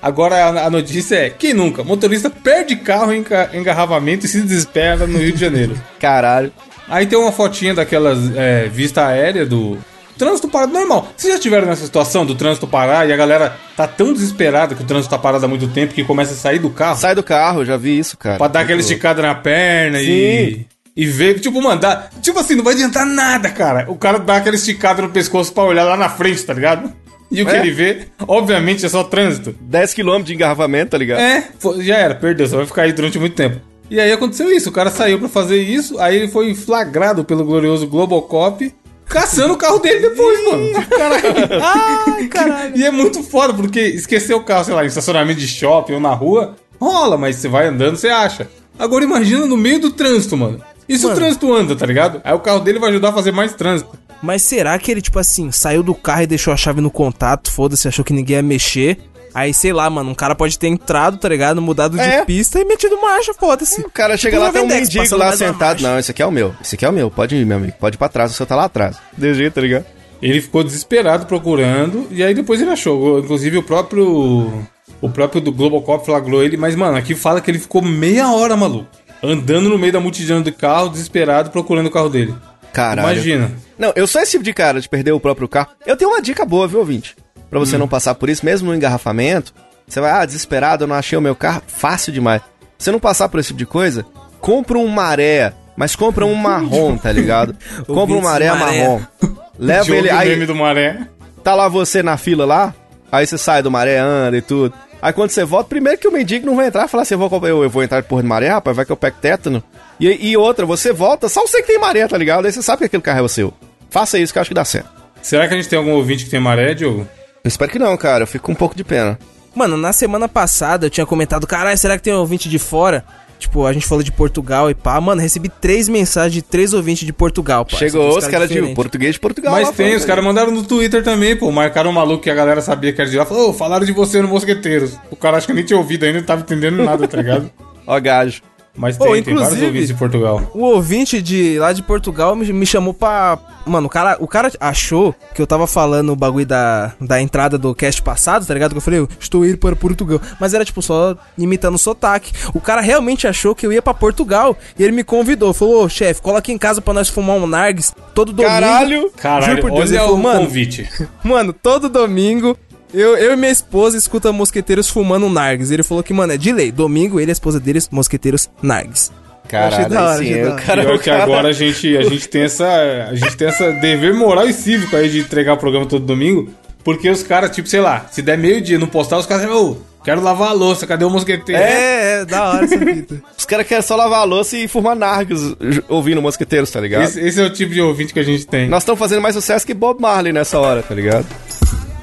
[0.00, 1.82] Agora a, a notícia é: quem nunca?
[1.82, 5.74] Motorista perde carro em engarrafamento e se desespera no Rio de Janeiro.
[5.98, 6.52] Caralho.
[6.88, 9.76] Aí tem uma fotinha daquelas é, vista aérea do
[10.16, 11.08] trânsito parado normal.
[11.16, 14.82] Vocês já tiveram nessa situação do trânsito parar e a galera tá tão desesperada que
[14.82, 17.22] o trânsito tá parado há muito tempo que começa a sair do carro Sai do
[17.22, 18.38] carro, já vi isso, cara.
[18.38, 20.66] pra dar aquela esticada na perna e.
[20.96, 22.10] E ver, tipo, mandar.
[22.20, 23.86] Tipo assim, não vai adiantar nada, cara.
[23.90, 26.92] O cara dá aquela esticada no pescoço pra olhar lá na frente, tá ligado?
[27.30, 27.60] E o que É.
[27.60, 29.54] ele vê, obviamente, é só trânsito.
[29.70, 31.20] 10km de engarrafamento, tá ligado?
[31.20, 31.48] É,
[31.80, 33.58] já era, perdeu, você vai ficar aí durante muito tempo.
[33.90, 37.42] E aí aconteceu isso, o cara saiu pra fazer isso, aí ele foi flagrado pelo
[37.44, 38.74] glorioso Globocop,
[39.06, 40.86] caçando o carro dele depois, mano.
[40.90, 41.22] Caralho.
[42.16, 42.76] Ai, caralho.
[42.76, 46.00] E é muito foda, porque esquecer o carro, sei lá, em estacionamento de shopping ou
[46.00, 48.46] na rua, rola, mas você vai andando, você acha.
[48.78, 50.60] Agora imagina no meio do trânsito, mano.
[50.92, 51.20] E se o Mano.
[51.20, 52.20] trânsito anda, tá ligado?
[52.24, 53.90] Aí o carro dele vai ajudar a fazer mais trânsito.
[54.22, 57.50] Mas será que ele, tipo assim, saiu do carro e deixou a chave no contato,
[57.50, 58.98] foda-se, achou que ninguém ia mexer?
[59.34, 61.60] Aí, sei lá, mano, um cara pode ter entrado, tá ligado?
[61.62, 62.20] Mudado É.
[62.20, 63.80] de pista e metido marcha, foda-se.
[63.80, 65.68] O cara chega Tipo lá, tem um Vendex, mendigo passando lá mais uma sentado.
[65.80, 65.88] marcha.
[65.88, 66.54] Não, esse aqui é o meu.
[66.62, 67.10] Esse aqui é o meu.
[67.10, 67.72] Pode ir, meu amigo.
[67.80, 68.96] Pode ir pra trás, o seu tá lá atrás.
[69.16, 69.86] De jeito, tá ligado?
[70.20, 73.18] Ele ficou desesperado procurando, e aí depois ele achou.
[73.20, 74.52] Inclusive o próprio.
[75.00, 78.56] O próprio do Globocop flagrou ele, mas, mano, aqui fala que ele ficou meia hora,
[78.56, 78.86] maluco.
[79.22, 82.34] Andando no meio da multidão de carro, desesperado, procurando o carro dele.
[82.72, 83.12] Caralho.
[83.12, 83.52] Imagina.
[83.78, 85.68] Não, eu sou esse tipo de cara de perder o próprio carro.
[85.86, 87.14] Eu tenho uma dica boa, viu, ouvinte?
[87.50, 89.52] Pra você não passar por isso, mesmo no engarrafamento.
[89.86, 91.62] Você vai, ah, desesperado, eu não achei o meu carro.
[91.66, 92.40] Fácil demais.
[92.78, 94.06] Você não passar por esse tipo de coisa,
[94.40, 97.54] compra um maré, mas compra um marrom, tá ligado?
[97.86, 98.82] compra um maré, maré.
[98.82, 99.00] marrom.
[99.58, 100.46] Leva ele aí.
[100.46, 101.06] do maré.
[101.44, 102.74] Tá lá você na fila lá,
[103.10, 104.72] aí você sai do maré, anda e tudo.
[105.02, 107.18] Aí quando você volta, primeiro que o mendigo não vai entrar e falar assim, eu
[107.18, 109.60] vou, eu, eu vou entrar de porra de maré, rapaz, vai que eu pego tétano.
[109.98, 112.46] E, e outra, você volta, só você que tem maré, tá ligado?
[112.46, 113.52] Aí você sabe que aquele carro é o seu.
[113.90, 114.88] Faça isso que eu acho que dá certo.
[115.20, 117.06] Será que a gente tem algum ouvinte que tem maré, Diogo?
[117.42, 119.18] Eu espero que não, cara, eu fico com um pouco de pena.
[119.54, 123.04] Mano, na semana passada eu tinha comentado, caralho, será que tem um ouvinte de fora?
[123.42, 125.00] Tipo, a gente falou de Portugal e pá.
[125.00, 127.76] Mano, recebi três mensagens de três ouvintes de Portugal, pá.
[127.76, 129.52] Chegou os caras de português de Portugal.
[129.52, 131.50] Mas lá tem, fora, os caras mandaram no Twitter também, pô.
[131.50, 133.26] Marcaram um maluco que a galera sabia que era de lá.
[133.26, 134.96] Falou, ô, falaram de você no Mosqueteiros.
[135.10, 137.50] O cara acho que nem tinha ouvido ainda, não tava entendendo nada, tá ligado?
[137.86, 138.42] Ó, gajo.
[138.74, 140.50] Mas Ô, tem, tem vários inclusive- ouvintes de Portugal.
[140.54, 143.38] O ouvinte de lá de Portugal me, me chamou pra.
[143.66, 147.58] Mano, o cara, o cara achou que eu tava falando o bagulho da, da entrada
[147.58, 148.70] do cast passado, tá ligado?
[148.72, 150.20] Que eu falei, eu estou indo para Portugal.
[150.40, 152.32] Mas era tipo só imitando o sotaque.
[152.54, 154.56] O cara realmente achou que eu ia pra Portugal.
[154.78, 155.52] E ele me convidou.
[155.52, 158.52] Falou, ô chefe, cola aqui em casa pra nós fumar um Nargues todo domingo.
[158.54, 159.10] Caralho!
[159.16, 160.88] Caralho, Juro por Deus, olha ele falou, o mano, convite.
[161.22, 162.56] Mano, todo domingo.
[162.92, 165.70] Eu, eu e minha esposa escuta mosqueteiros fumando um Nargues.
[165.70, 166.70] Ele falou que, mano, é de lei.
[166.70, 169.10] Domingo, ele e a esposa deles, mosqueteiros Nargues.
[169.48, 170.62] Caralho, hora, aí sim, achei da o hora.
[170.62, 172.66] cara, Pior que cara- agora a gente, a gente tem essa.
[173.10, 176.50] A gente tem essa dever moral e cívico aí de entregar o programa todo domingo.
[176.84, 180.20] Porque os caras, tipo, sei lá, se der meio-dia não postar, os caras, ô, quero
[180.20, 181.62] lavar a louça, cadê o mosqueteiro?
[181.62, 183.22] É, é, da hora essa fita.
[183.38, 187.04] Os caras querem só lavar a louça e fumar nargos j- ouvindo mosqueteiros, tá ligado?
[187.04, 188.68] Esse, esse é o tipo de ouvinte que a gente tem.
[188.68, 191.24] Nós estamos fazendo mais sucesso que Bob Marley nessa hora, tá ligado?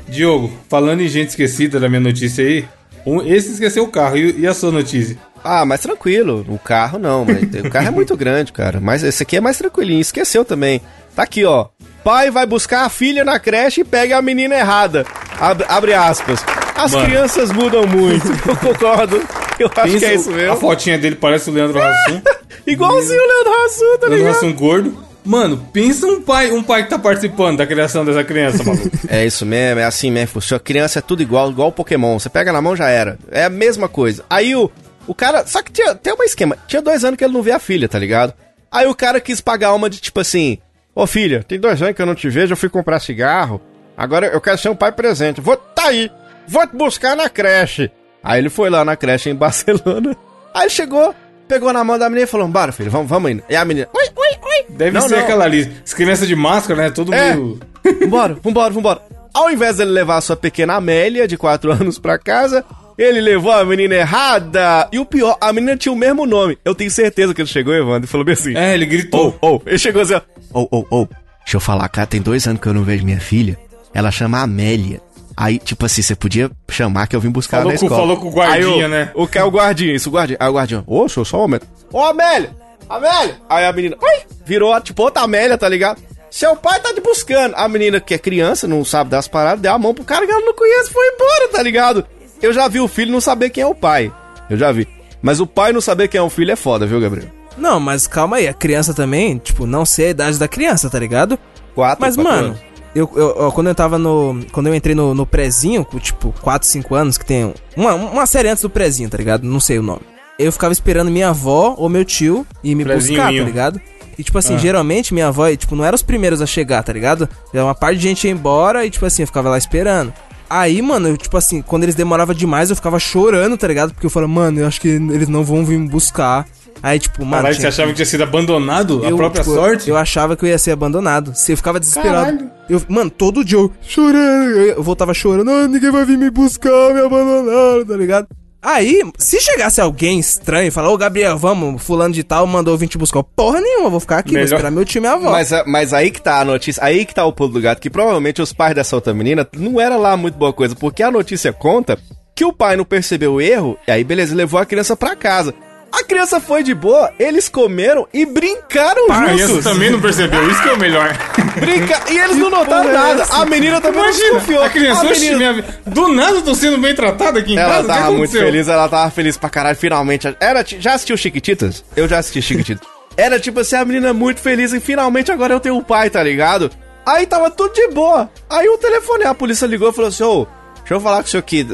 [0.09, 2.65] Diogo, falando em gente esquecida da minha notícia aí,
[3.05, 4.17] um- esse esqueceu o carro.
[4.17, 5.17] E, e a sua notícia?
[5.43, 6.45] Ah, mas tranquilo.
[6.49, 8.79] O carro não, mas o carro é muito grande, cara.
[8.81, 10.01] Mas esse aqui é mais tranquilinho.
[10.01, 10.81] Esqueceu também.
[11.15, 11.67] Tá aqui, ó.
[12.03, 15.05] Pai vai buscar a filha na creche e pega a menina errada.
[15.39, 16.43] Abre, abre aspas.
[16.75, 17.05] As Mano.
[17.05, 18.25] crianças mudam muito.
[18.47, 19.21] Eu concordo.
[19.59, 20.57] Eu acho que é Pensa, isso A mesmo.
[20.57, 22.21] fotinha dele parece o Leandro Hassum.
[22.65, 24.35] Igualzinho o Leandro Hassum, tá Leandro ligado?
[24.35, 25.08] Hassum gordo.
[25.25, 28.89] Mano, pensa um pai, um pai que tá participando da criação dessa criança, maluco.
[29.07, 30.41] É isso mesmo, é assim mesmo.
[30.41, 32.17] Sua criança é tudo igual, igual Pokémon.
[32.17, 33.17] Você pega na mão já era.
[33.29, 34.23] É a mesma coisa.
[34.29, 34.71] Aí o,
[35.07, 35.45] O cara.
[35.45, 36.57] Só que tinha, tem um esquema.
[36.67, 38.33] Tinha dois anos que ele não vê a filha, tá ligado?
[38.71, 40.57] Aí o cara quis pagar uma de tipo assim:
[40.95, 43.61] Ô filha, tem dois anos que eu não te vejo, eu fui comprar cigarro.
[43.97, 45.41] Agora eu quero ser um pai presente.
[45.41, 46.11] Vou tá aí,
[46.47, 47.91] vou te buscar na creche.
[48.23, 50.15] Aí ele foi lá na creche em Barcelona.
[50.53, 51.13] Aí chegou,
[51.49, 53.43] pegou na mão da menina e falou: Bora, filho, vamos, vamos indo.
[53.49, 54.65] E a menina, oi, oi, oi.
[54.77, 55.23] Deve Não, ser não.
[55.23, 55.69] aquela ali.
[55.85, 56.89] As crianças de máscara, né?
[56.91, 57.35] Todo É.
[57.35, 57.59] mundo.
[58.01, 59.01] Vambora, vambora, vambora.
[59.33, 62.63] Ao invés dele levar a sua pequena Amélia, de 4 anos, pra casa,
[62.97, 64.87] ele levou a menina errada.
[64.91, 66.57] E o pior, a menina tinha o mesmo nome.
[66.63, 69.37] Eu tenho certeza que ele chegou, Evandro, e falou bem assim: É, ele gritou.
[69.41, 70.21] Ô, ô, ele chegou assim, ó.
[70.53, 71.07] Ô, ô, ô,
[71.43, 73.57] deixa eu falar, cara, tem dois anos que eu não vejo minha filha.
[73.93, 75.01] Ela chama Amélia.
[75.41, 78.01] Aí, tipo assim, você podia chamar que eu vim buscar Falou na com- escola.
[78.01, 79.11] falou com o guardinha, né?
[79.15, 80.35] O que é o guardinha, isso, o guardinha.
[80.37, 81.65] Aí o guardinha, ô, sou só um momento.
[81.93, 82.49] Ô, Amélia!
[82.89, 83.37] Amélia!
[83.47, 84.21] Aí a menina, oi!
[84.45, 86.01] Virou, tipo, outra Amélia, tá ligado?
[86.29, 87.53] Seu pai tá te buscando.
[87.55, 90.31] A menina, que é criança, não sabe das paradas, deu a mão pro cara que
[90.31, 92.05] ela não conhece, foi embora, tá ligado?
[92.41, 94.11] Eu já vi o filho não saber quem é o pai.
[94.49, 94.87] Eu já vi.
[95.21, 97.29] Mas o pai não saber quem é o filho é foda, viu, Gabriel?
[97.57, 100.99] Não, mas calma aí, a criança também, tipo, não sei a idade da criança, tá
[100.99, 101.39] ligado?
[101.75, 102.59] Quatro, Mas, quatro mano, anos.
[102.95, 104.39] Eu, eu- eu- quando eu tava no.
[104.51, 108.25] Quando eu entrei no, no prezinho, com tipo 4, 5 anos, que tem uma, uma
[108.25, 109.43] série antes do prezinho, tá ligado?
[109.43, 110.01] Não sei o nome.
[110.37, 113.81] Eu ficava esperando minha avó ou meu tio ir me buscar, tá ligado?
[114.17, 114.57] E, tipo assim, Ah.
[114.57, 117.27] geralmente minha avó, tipo, não era os primeiros a chegar, tá ligado?
[117.53, 120.13] Já uma parte de gente ia embora e, tipo assim, eu ficava lá esperando.
[120.49, 123.93] Aí, mano, eu, tipo assim, quando eles demoravam demais, eu ficava chorando, tá ligado?
[123.93, 126.47] Porque eu falava, mano, eu acho que eles não vão vir me buscar.
[126.81, 127.37] Aí, tipo, mano.
[127.37, 129.01] Caralho, você tinha- achava que tinha sido abandonado?
[129.05, 129.89] a eu, própria tipo, sorte?
[129.89, 131.33] Eu achava que eu ia ser abandonado.
[131.35, 132.37] Se eu ficava desesperado.
[132.37, 132.51] Caralho.
[132.69, 134.57] Eu, mano, todo dia eu chorando.
[134.57, 135.49] Eu, voltava chorando.
[135.51, 138.27] Ah, ninguém vai vir me buscar, me abandonaram, tá ligado?
[138.61, 142.89] Aí, se chegasse alguém estranho e falar, ô Gabriel, vamos, fulano de tal mandou vir
[142.89, 143.23] te buscar.
[143.23, 145.31] Porra nenhuma, eu vou ficar aqui, Melhor- vou esperar meu time e avó.
[145.31, 147.79] Mas, a- mas aí que tá a notícia, aí que tá o pulo do gato,
[147.81, 151.09] que provavelmente os pais dessa outra menina não era lá muito boa coisa, porque a
[151.09, 151.97] notícia conta
[152.35, 155.53] que o pai não percebeu o erro, e aí beleza, levou a criança pra casa.
[155.91, 159.57] A criança foi de boa, eles comeram e brincaram e juntos.
[159.57, 161.17] essa também não percebeu, isso que é o melhor.
[161.59, 162.01] Brinca...
[162.09, 163.21] E eles não notaram é nada.
[163.23, 163.41] essa?
[163.41, 164.63] A menina também não Imagina, desconfiou.
[164.63, 165.53] a criança, a menina...
[165.53, 165.65] minha...
[165.85, 168.67] do nada eu tô sendo bem tratada aqui em Ela casa, que tava muito feliz,
[168.67, 170.35] ela tava feliz pra caralho, finalmente.
[170.39, 171.83] Era, já assistiu Chiquititas?
[171.95, 172.87] Eu já assisti Chiquititas.
[173.17, 176.23] Era tipo assim, a menina muito feliz e finalmente agora eu tenho um pai, tá
[176.23, 176.71] ligado?
[177.05, 178.29] Aí tava tudo de boa.
[178.49, 180.47] Aí o telefone, a polícia ligou e falou assim, ô,
[180.77, 181.67] deixa eu falar com o senhor aqui,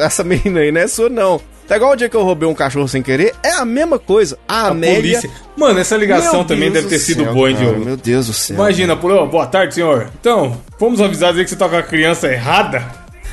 [0.00, 1.40] essa menina aí não é sua não.
[1.66, 4.38] Tá igual o dia que eu roubei um cachorro sem querer, é a mesma coisa.
[4.46, 5.18] A, A Amélia...
[5.18, 5.30] polícia.
[5.56, 7.84] Mano, essa ligação Meu também Deus deve ter do sido céu, boa, hein, Diogo?
[7.84, 8.54] Meu Deus do céu.
[8.56, 10.10] Imagina, por ô, boa tarde, senhor.
[10.20, 12.84] Então, fomos avisados aí que você tá com a criança errada.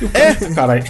[0.02, 0.34] E É.
[0.54, 0.82] caralho.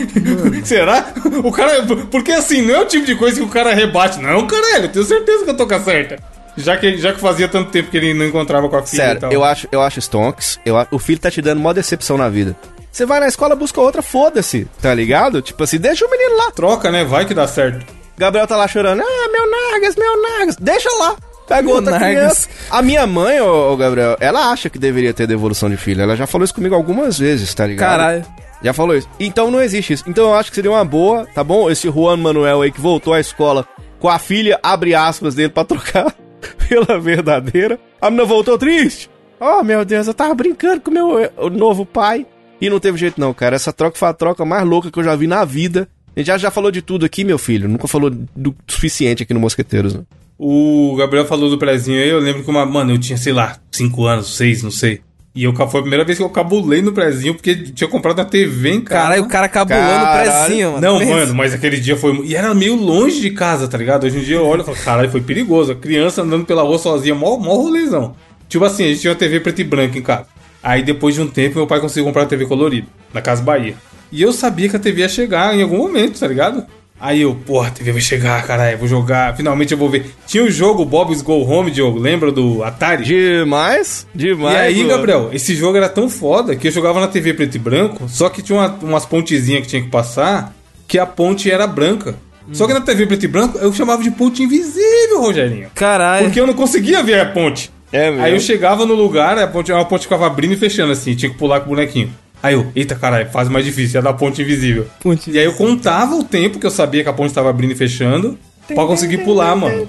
[0.64, 1.12] Será?
[1.44, 1.84] O cara.
[2.10, 4.18] Porque assim, não é o tipo de coisa que o cara rebate.
[4.20, 6.16] Não, caralho, eu tenho certeza que eu tô com a certa.
[6.56, 9.04] Já que, já que fazia tanto tempo que ele não encontrava com a filha e
[9.06, 9.30] Sério, tal.
[9.32, 10.58] eu acho, eu acho stonks.
[10.64, 12.56] Eu, o filho tá te dando maior decepção na vida.
[12.96, 15.42] Você vai na escola, busca outra, foda-se, tá ligado?
[15.42, 16.50] Tipo assim, deixa o menino lá.
[16.50, 17.04] Troca, né?
[17.04, 17.84] Vai que dá certo.
[18.16, 19.02] Gabriel tá lá chorando.
[19.02, 20.56] Ah, meu Nargas, meu Nargas.
[20.56, 21.14] Deixa lá.
[21.46, 22.08] Pega outra Nargas.
[22.08, 22.48] criança.
[22.70, 26.00] A minha mãe, ô, ô, Gabriel, ela acha que deveria ter devolução de filho.
[26.00, 27.86] Ela já falou isso comigo algumas vezes, tá ligado?
[27.98, 28.24] Caralho.
[28.62, 29.10] Já falou isso.
[29.20, 30.04] Então não existe isso.
[30.06, 31.70] Então eu acho que seria uma boa, tá bom?
[31.70, 33.68] Esse Juan Manuel aí que voltou à escola
[34.00, 36.14] com a filha, abre aspas, dele pra trocar
[36.66, 37.78] pela verdadeira.
[38.00, 39.10] A menina voltou triste.
[39.38, 42.26] Oh, meu Deus, eu tava brincando com o meu o novo pai.
[42.60, 43.56] E não teve jeito não, cara.
[43.56, 45.88] Essa troca foi a troca mais louca que eu já vi na vida.
[46.14, 47.68] A gente já, já falou de tudo aqui, meu filho.
[47.68, 50.00] Nunca falou do suficiente aqui no Mosqueteiros, né?
[50.38, 52.64] O Gabriel falou do prezinho aí, eu lembro que uma.
[52.64, 55.00] Mano, eu tinha, sei lá, 5 anos, 6, não sei.
[55.34, 58.24] E eu, foi a primeira vez que eu cabulei no prezinho, porque tinha comprado a
[58.24, 59.02] TV em casa.
[59.02, 60.30] Caralho, o cara cabulando o Caralho.
[60.46, 60.80] prezinho, mano.
[60.80, 62.18] Não, mano, mas aquele dia foi.
[62.24, 64.04] E era meio longe de casa, tá ligado?
[64.04, 65.72] Hoje em dia eu olho e falo, caralho, foi perigoso.
[65.72, 68.16] A criança andando pela rua sozinha, mó, mó rolezão.
[68.48, 70.26] Tipo assim, a gente tinha uma TV preto e branco em casa.
[70.68, 73.74] Aí depois de um tempo, meu pai conseguiu comprar uma TV colorida, na Casa Bahia.
[74.10, 76.64] E eu sabia que a TV ia chegar em algum momento, tá ligado?
[76.98, 80.10] Aí eu, porra, a TV vai chegar, caralho, vou jogar, finalmente eu vou ver.
[80.26, 83.04] Tinha o jogo Bob's Go Home, Diogo, lembra do Atari?
[83.04, 84.54] Demais, demais.
[84.56, 84.88] E aí, mano.
[84.88, 88.28] Gabriel, esse jogo era tão foda que eu jogava na TV preto e branco, só
[88.28, 90.52] que tinha uma- umas pontezinhas que tinha que passar,
[90.88, 92.16] que a ponte era branca.
[92.52, 95.68] Só que na TV preto e branco eu chamava de ponte invisível, Rogerinho.
[95.74, 96.24] Caralho.
[96.26, 97.70] Porque eu não conseguia ver a ponte.
[97.92, 98.24] É mesmo?
[98.24, 101.30] Aí eu chegava no lugar, a ponte, a ponte ficava abrindo e fechando assim, tinha
[101.30, 102.12] que pular com o bonequinho.
[102.42, 104.86] Aí eu, eita caralho, faz mais difícil, é da ponte invisível.
[105.00, 107.72] Ponte E aí eu contava o tempo que eu sabia que a ponte tava abrindo
[107.72, 109.88] e fechando pra conseguir pular, mano.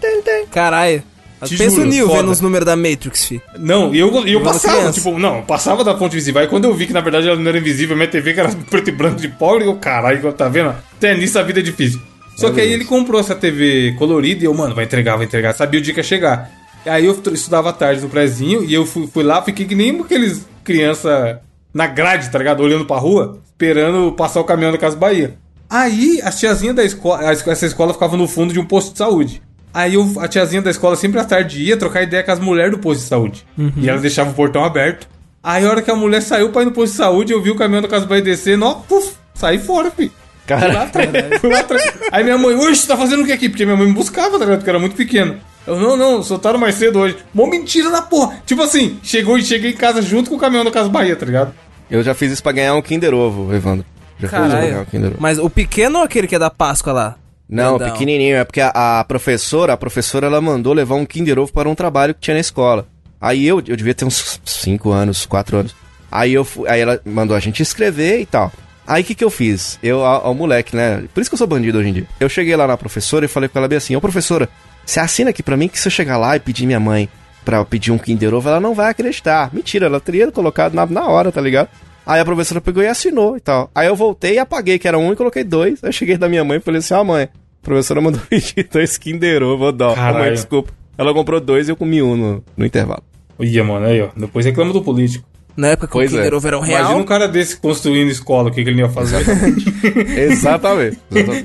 [0.52, 1.04] Caralho.
[1.46, 2.20] Te Pensa juro, o Neo foda.
[2.20, 3.40] vendo os números da Matrix, fi.
[3.60, 4.94] Não, e eu, e eu passava, criança.
[4.94, 6.42] tipo, não, passava da fonte visível.
[6.42, 8.50] Aí quando eu vi que na verdade ela não era invisível, minha TV que era
[8.70, 10.70] preto e branco de pobre, eu, caralho, tá vendo?
[10.70, 12.02] Até nisso a vida é difícil.
[12.36, 15.54] Só que aí ele comprou essa TV colorida e eu, mano, vai entregar, vai entregar.
[15.54, 16.52] Sabia o dia que ia chegar.
[16.90, 20.00] Aí eu estudava à tarde no prezinho e eu fui, fui lá, fiquei que nem
[20.02, 21.42] aqueles criança
[21.74, 22.62] na grade, tá ligado?
[22.62, 25.36] Olhando pra rua, esperando passar o caminhão da Casa Bahia.
[25.70, 28.92] Aí as tiazinhas da escola, a esco- essa escola ficava no fundo de um posto
[28.94, 29.42] de saúde.
[29.74, 32.72] Aí eu- a tiazinha da escola sempre à tarde ia trocar ideia com as mulheres
[32.72, 33.46] do posto de saúde.
[33.78, 35.08] E ela deixava o portão aberto.
[35.44, 37.52] Aí a hora que a mulher saiu pra ir no posto de saúde, eu vi
[37.52, 40.12] o caminhão da Casa Bahia descendo, ó, puf, saí fora, filho.
[40.48, 41.94] Cara, fui lá atrás.
[42.12, 43.50] Aí minha mãe, você tá fazendo o que aqui?
[43.50, 44.58] Porque minha mãe me buscava, tá ligado?
[44.60, 45.36] Porque eu era muito pequeno.
[45.68, 47.18] Eu, não, não, soltaram mais cedo hoje.
[47.34, 48.38] Mó mentira da porra.
[48.46, 51.26] Tipo assim, chegou e cheguei em casa junto com o caminhão da Casa Bahia, tá
[51.26, 51.54] ligado?
[51.90, 53.86] eu já fiz isso pra ganhar um Kinder Ovo, Evandro.
[54.20, 54.86] Já fiz isso pra ganhar um Caralho.
[54.88, 55.18] Kinder Ovo.
[55.20, 57.16] Mas o pequeno ou aquele que é da Páscoa lá?
[57.50, 57.94] Não, Grandão.
[57.94, 58.36] pequenininho.
[58.38, 61.76] É porque a, a professora, a professora, ela mandou levar um Kinder Ovo para um
[61.76, 62.86] trabalho que tinha na escola.
[63.22, 65.76] Aí eu, eu devia ter uns 5 anos, 4 anos.
[66.12, 68.52] Aí eu fui- aí ela mandou a gente escrever e tal.
[68.86, 69.78] Aí o que que eu fiz?
[69.84, 71.04] Eu, ao, ao moleque, né?
[71.14, 72.08] Por isso que eu sou bandido hoje em dia.
[72.20, 74.48] Eu cheguei lá na professora e falei com ela bem assim: Ô professora,
[74.88, 77.10] você assina aqui pra mim que se eu chegar lá e pedir minha mãe
[77.44, 79.54] pra eu pedir um Kinder Ovo, ela não vai acreditar.
[79.54, 81.70] Mentira, ela teria colocado na, na hora, tá ligado?
[82.06, 83.70] Aí a professora pegou e assinou e tal.
[83.76, 85.84] Aí eu voltei e apaguei, que era um e coloquei dois.
[85.84, 87.30] Aí eu cheguei da minha mãe e falei assim: ó, mãe, a
[87.62, 89.92] professora mandou pedir dois Kinder Ovo, dó.
[89.92, 90.20] Ô, Caralho.
[90.20, 90.72] mãe, desculpa.
[90.98, 93.04] Ela comprou dois e eu comi um no, no intervalo.
[93.40, 94.10] Ia, mano, aí, ó.
[94.16, 95.28] Depois reclama do político.
[95.58, 96.36] Na época que Pois o Kinder é.
[96.36, 97.00] Ovo era um Imagina real.
[97.00, 99.22] um cara desse construindo escola, o que, que ele ia fazer?
[99.22, 99.74] Exatamente.
[100.22, 101.00] Exatamente.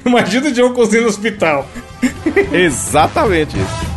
[0.04, 1.66] Imagina o Diogo construindo hospital.
[2.52, 3.92] Exatamente isso.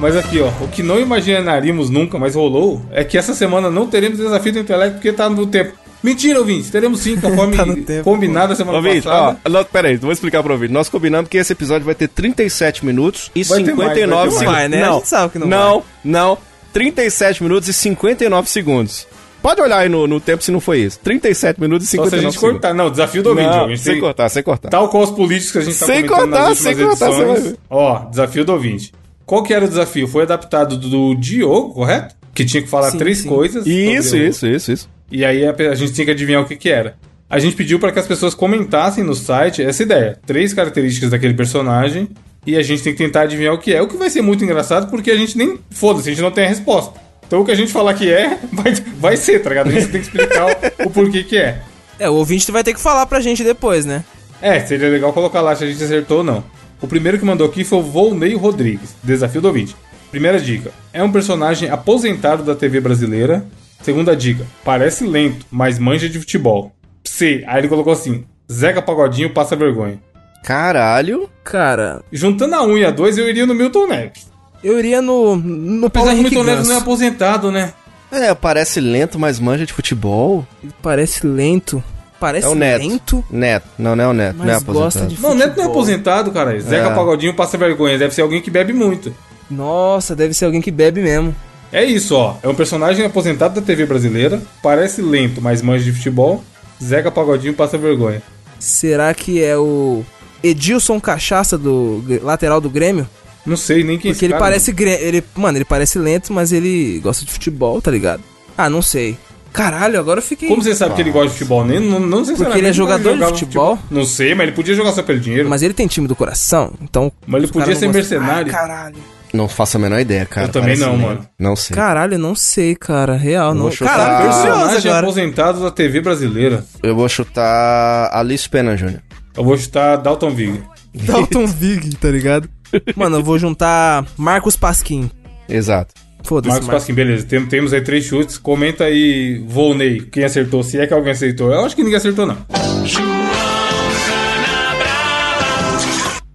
[0.00, 3.88] Mas aqui, ó, o que não imaginaríamos nunca, mas rolou, é que essa semana não
[3.88, 5.72] teremos desafio do intelecto porque tá no tempo.
[6.02, 9.38] Mentira, ouvintes, teremos sim, conforme Tá tempo, combinado a semana Ouvinte, ó, passada.
[9.50, 10.72] nós, peraí, vou explicar pro ouvinte.
[10.72, 14.24] Nós combinamos que esse episódio vai ter 37 minutos e Vai ter mais, 59 vai
[14.24, 14.44] ter segundos.
[14.44, 14.58] mais.
[14.58, 14.82] Vai, né?
[14.84, 16.38] A Não, gente sabe que não não, não.
[16.72, 19.06] 37 minutos e 59 segundos.
[19.42, 20.98] Pode olhar aí no, no tempo se não foi isso.
[21.00, 22.52] 37 minutos e Só se a 59 gente segundos.
[22.60, 22.74] cortar.
[22.74, 24.68] Não, desafio do ouvinte, ó, a Não, sem tem- cortar, sem cortar.
[24.68, 27.30] Tal qual os políticos que a gente tá Sem comentando cortar, nas sem cortar, vai
[27.30, 27.56] edições.
[27.70, 28.92] Ó, desafio do ouvinte.
[29.24, 30.08] Qual que era o desafio?
[30.08, 32.14] Foi adaptado do Diogo, correto?
[32.34, 33.28] Que tinha que falar Sim, três sim.
[33.28, 33.66] coisas.
[33.66, 34.88] Isso, isso, isso, isso.
[35.10, 36.96] E aí a, a gente tinha que adivinhar o que que era.
[37.30, 40.18] A gente pediu para que as pessoas comentassem no site essa ideia.
[40.26, 42.08] Três características daquele personagem.
[42.46, 43.82] E a gente tem que tentar adivinhar o que é.
[43.82, 45.58] O que vai ser muito engraçado porque a gente nem.
[45.70, 46.98] Foda-se, a gente não tem a resposta.
[47.26, 49.68] Então o que a gente falar que é, vai, vai ser, tá ligado?
[49.68, 51.60] A gente tem que explicar o, o porquê que é.
[51.98, 54.04] É, o ouvinte vai ter que falar pra gente depois, né?
[54.40, 56.44] É, seria legal colocar lá se a gente acertou ou não.
[56.80, 59.74] O primeiro que mandou aqui foi o Volney Rodrigues, desafio do ouvinte.
[60.10, 63.44] Primeira dica: é um personagem aposentado da TV brasileira.
[63.82, 66.72] Segunda dica: parece lento, mas manja de futebol.
[67.04, 69.98] C, aí ele colocou assim: Zeca Pagodinho passa vergonha.
[70.44, 71.28] Caralho.
[71.44, 74.26] Cara, Juntando a 1 e a 2, eu iria no Milton Neves.
[74.62, 77.72] eu iria no, no Paulo Apesar que o Milton Neves não é aposentado, né?
[78.10, 80.46] É, parece lento, mas manja de futebol.
[80.62, 81.82] Ele parece lento.
[82.20, 82.80] Parece É o Neto.
[82.88, 83.66] lento, Neto.
[83.78, 84.36] Não, não é o Neto.
[84.38, 85.14] não é mas gosta aposentado.
[85.14, 85.72] de Não, o Neto não é futebol.
[85.72, 86.58] aposentado, cara.
[86.60, 86.94] Zeca É.
[86.94, 87.98] Pagodinho passa vergonha.
[87.98, 89.14] Deve ser alguém que bebe muito.
[89.50, 91.34] Nossa, deve ser alguém que bebe mesmo.
[91.72, 92.36] É isso, ó.
[92.42, 94.40] É um personagem aposentado da TV brasileira.
[94.62, 96.42] Parece lento, mas manja de futebol.
[96.82, 98.22] Zeca Pagodinho passa vergonha.
[98.58, 100.02] Será que é o
[100.42, 103.08] Edilson Cachaça do lateral do Grêmio?
[103.44, 106.32] Não sei nem quem é Porque ele cara, parece Grê- ele, mano, ele parece lento,
[106.32, 108.22] mas ele gosta de futebol, tá ligado?
[108.56, 109.16] Ah, não sei.
[109.52, 111.64] Caralho, agora eu fiquei Como você sabe que ele gosta de futebol?
[111.64, 113.78] Nem, não, não necessariamente ele é jogador de jogava futebol?
[113.90, 115.44] Não sei, mas ele podia jogar só pelo dinheiro.
[115.44, 117.10] Mas, Mas ele tem time do coração, então.
[117.26, 118.52] ele os podia ser mercenário.
[118.52, 118.96] Ah, caralho.
[119.32, 120.46] Não faço a menor ideia, cara.
[120.46, 121.06] Eu também Parece não, lento.
[121.06, 121.28] mano.
[121.38, 121.74] Não sei.
[121.76, 123.16] Caralho, eu não sei, cara.
[123.16, 123.62] Real, não.
[123.62, 125.06] vou chutar- Caralho, personagem agora.
[125.06, 126.64] aposentado da TV brasileira.
[126.82, 129.02] Eu vou chutar Alice Pena Júnior.
[129.36, 130.62] Eu vou chutar Dalton Vig.
[131.06, 132.48] Dalton Vig, tá ligado?
[132.96, 135.10] Mano, eu vou juntar Marcos Pasquim.
[135.48, 135.94] Exato.
[136.24, 136.82] Foda-se, Marcos Marcos.
[136.82, 137.24] Pasquim, beleza.
[137.26, 138.36] Tem- temos aí três chutes.
[138.38, 140.62] Comenta aí, Volney, quem acertou.
[140.62, 141.52] Se é que alguém acertou.
[141.52, 142.36] Eu acho que ninguém acertou, não.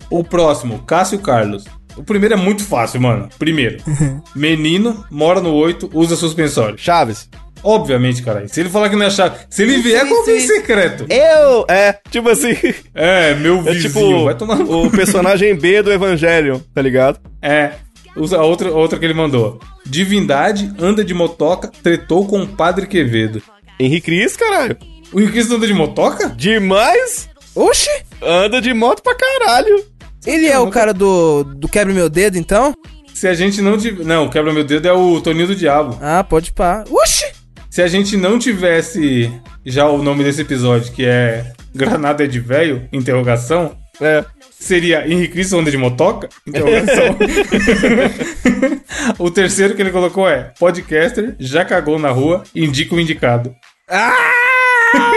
[0.09, 1.65] O próximo, Cássio Carlos.
[1.97, 3.29] O primeiro é muito fácil, mano.
[3.37, 3.77] Primeiro,
[4.35, 6.77] menino, mora no 8, usa suspensório.
[6.77, 7.29] Chaves.
[7.63, 8.49] Obviamente, caralho.
[8.49, 11.05] Se ele falar que não é chave, se ele vier com alguém secreto.
[11.09, 11.65] Eu!
[11.69, 12.55] É, tipo assim.
[12.93, 17.19] É, meu É vizinho, tipo vai tomar no o personagem B do Evangelho, tá ligado?
[17.41, 17.71] É.
[18.17, 19.59] Usa a outra, a outra que ele mandou.
[19.85, 23.41] Divindade anda de motoca, tretou com o Padre Quevedo.
[23.79, 24.77] Henrique Cris, caralho.
[25.11, 26.29] O Henrique anda de motoca?
[26.29, 27.29] Demais!
[27.55, 27.89] Oxi!
[28.21, 29.85] Anda de moto pra caralho.
[30.25, 32.73] Ele é o cara do, do Quebra Meu Dedo, então?
[33.13, 34.03] Se a gente não tiver.
[34.03, 35.97] Não, quebra meu dedo é o Toninho do Diabo.
[36.01, 36.83] Ah, pode pá.
[36.89, 37.25] Oxi!
[37.69, 39.31] Se a gente não tivesse
[39.65, 44.25] já o nome desse episódio, que é Granada é de Velho, interrogação, É.
[44.59, 46.27] seria Henrique Cristo anda de motoca?
[46.45, 47.15] Interrogação.
[49.19, 53.53] o terceiro que ele colocou é podcaster, já cagou na rua, indica o indicado.
[53.89, 54.13] Ah,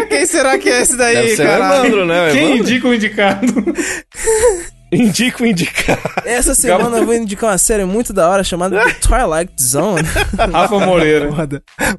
[0.09, 1.33] quem será que é esse daí?
[1.33, 2.31] Evandro, né?
[2.33, 2.59] Quem Evandro?
[2.63, 3.47] indica o indicado?
[4.93, 5.99] Indico indicar.
[6.25, 10.03] Essa semana eu vou indicar uma série muito da hora chamada The Twilight Zone.
[10.53, 11.31] Rafa Moreira.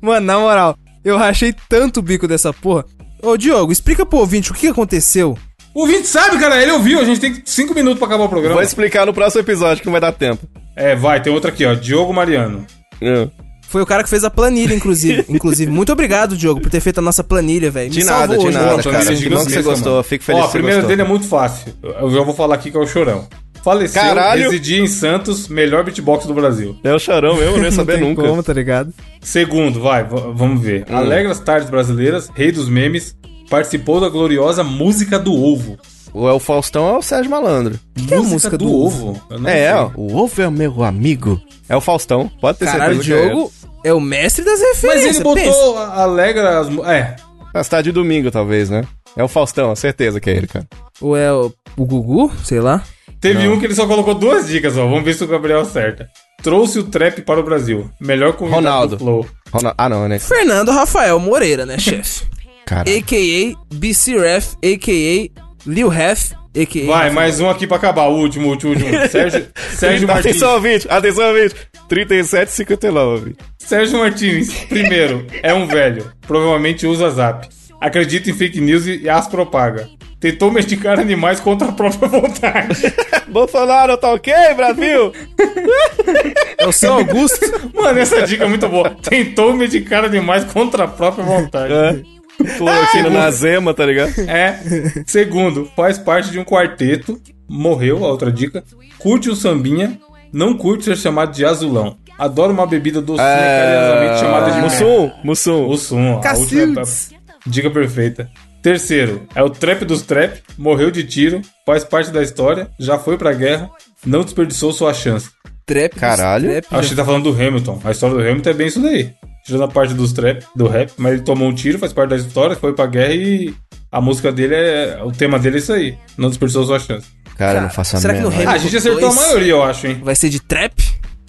[0.02, 2.86] Mano, na moral, eu rachei tanto o bico dessa porra.
[3.22, 5.38] Ô, Diogo, explica pro ouvinte o que aconteceu.
[5.74, 7.00] O Vinte sabe, cara, ele ouviu.
[7.00, 8.56] A gente tem 5 minutos pra acabar o programa.
[8.56, 10.48] Vou explicar no próximo episódio que não vai dar tempo.
[10.76, 11.74] É, vai, tem outra aqui, ó.
[11.76, 12.66] Diogo Mariano.
[13.02, 13.28] É.
[13.70, 15.26] Foi o cara que fez a planilha, inclusive.
[15.30, 17.90] inclusive, muito obrigado, Diogo, por ter feito a nossa planilha, velho.
[17.90, 19.04] De nada, de hoje, nada, cara.
[19.04, 19.92] planilha Que bom que você gostou.
[19.94, 20.04] mano.
[20.04, 21.74] Fico feliz Ó, a primeira dele é muito fácil.
[21.84, 23.28] Eu já vou falar aqui que é o Chorão.
[23.64, 24.44] Faleceu, Caralho!
[24.44, 26.78] residia em Santos, melhor beatbox do Brasil.
[26.86, 28.22] É o chorão mesmo, eu não ia saber Não tem nunca.
[28.30, 28.94] como, tá ligado?
[29.20, 30.86] Segundo, vai, vamos ver.
[30.90, 30.96] Hum.
[30.96, 33.14] Alegras Tardes Brasileiras, Rei dos Memes,
[33.50, 35.78] participou da gloriosa Música do Ovo.
[36.14, 37.80] Ou é o Faustão ou é o Sérgio Malandro.
[38.08, 39.22] que é a música do Ovo?
[39.30, 39.92] Eu não É, ó.
[39.96, 41.40] O ovo é o meu amigo.
[41.70, 42.30] É o Faustão.
[42.42, 43.20] Pode ter Caralho, o certeza.
[43.22, 43.52] que é Diogo
[43.84, 45.16] é o mestre das Mas referências.
[45.16, 45.80] ele botou pensa.
[45.80, 46.60] a- Alegra...
[46.60, 47.16] as É,
[47.54, 48.84] você tá de domingo, talvez, né?
[49.16, 50.68] É o Faustão, certeza que é ele, cara.
[51.02, 52.84] Ou é o, o Gugu, sei lá.
[53.20, 54.84] teve um que ele só colocou duas dicas, ó.
[54.88, 56.08] Vamos ver se o Gabriel acerta.
[56.44, 57.90] Trouxe o trap para o Brasil.
[58.00, 58.96] Melhor convidado Ronaldo.
[58.96, 59.26] do Flow.
[59.52, 60.20] Ronald- Ah, não, né?
[60.20, 62.26] Fernando Rafael Moreira, né, chefe?
[62.66, 62.84] Cara.
[62.90, 63.56] A.K.A.
[63.74, 65.47] BC Ref, A.K.A.
[65.68, 66.86] Lil Ref, A.K.A.
[66.88, 68.08] Vai, mais um aqui pra acabar.
[68.08, 68.90] O último, último, o último.
[69.10, 70.26] Sérgio, Sérgio Martins.
[70.32, 70.88] Atenção, ouvinte.
[70.90, 71.56] Atenção, ouvinte.
[71.90, 73.36] 37,59.
[73.58, 76.12] Sérgio Martins, primeiro, é um velho.
[76.26, 77.48] Provavelmente usa zap.
[77.82, 79.90] Acredita em fake news e as propaga.
[80.20, 82.82] Tentou medicar animais contra a própria vontade.
[83.28, 85.12] Bolsonaro, tá ok, Brasil?
[86.60, 87.46] É o seu Augusto.
[87.76, 88.90] Mano, essa dica é muito boa.
[88.90, 91.72] Tentou medicar animais contra a própria vontade.
[91.72, 92.17] É.
[92.58, 94.14] Cloroquina na zema, tá ligado?
[94.28, 94.60] É.
[95.06, 97.20] Segundo, faz parte de um quarteto.
[97.50, 98.64] Morreu, a outra dica.
[99.00, 100.00] Curte o sambinha.
[100.32, 101.98] Não curte ser chamado de azulão.
[102.20, 104.62] Adora uma bebida docinha carinhosamente chamada de É.
[104.62, 105.68] Mussum, Mussum.
[105.68, 107.12] O Sum, a última Cacildes.
[107.46, 108.30] dica perfeita.
[108.62, 113.18] Terceiro, é o trap dos trap, morreu de tiro, faz parte da história, já foi
[113.18, 113.70] pra guerra,
[114.06, 115.30] não desperdiçou sua chance.
[115.66, 115.96] Trap.
[115.96, 116.50] Caralho.
[116.50, 117.80] Trap, Acho que tá falando do Hamilton.
[117.86, 119.12] A história do Hamilton é bem isso daí.
[119.48, 122.18] Tirando a parte dos trap, do rap, mas ele tomou um tiro, faz parte da
[122.18, 123.54] história, foi pra guerra e
[123.90, 125.00] a música dele é.
[125.04, 125.98] O tema dele é isso aí.
[126.18, 127.08] Não desperdiçou sua chance.
[127.38, 129.16] Cara, não faço a será que no menor- Ah, a gente acertou a dois.
[129.16, 130.02] maioria, eu acho, hein?
[130.04, 130.74] Vai ser de trap?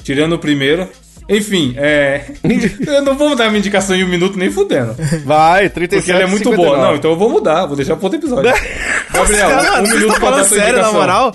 [0.02, 0.88] Tirando o primeiro.
[1.28, 2.24] Enfim, é.
[2.88, 4.96] eu não vou dar minha indicação em um minuto nem fudendo.
[5.24, 6.76] Vai, 37 Porque ela é muito boa.
[6.78, 8.50] Não, então eu vou mudar, vou deixar pro outro episódio.
[9.12, 9.48] Gabriel,
[9.81, 11.33] um minuto pra dar sua indicação.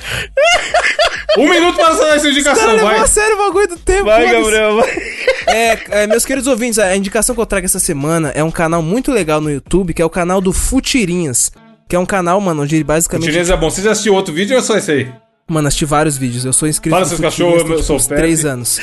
[1.38, 2.98] Um minuto pra dar sua indicação, Cara, vai.
[3.00, 4.06] a sério o bagulho do tempo.
[4.06, 4.32] Vai.
[4.32, 5.13] Gabriel, vai.
[5.48, 8.82] É, é, meus queridos ouvintes, a indicação que eu trago essa semana é um canal
[8.82, 11.52] muito legal no YouTube, que é o canal do Futirinhas.
[11.88, 13.30] Que é um canal, mano, onde ele basicamente.
[13.30, 13.70] Chinês é bom.
[13.70, 15.12] Você já assistiu outro vídeo ou é só esse aí?
[15.48, 16.46] Mano, assisti vários vídeos.
[16.46, 18.80] Eu sou inscrito Fala no seus Futirinhas cachorros, eu sou uns três anos.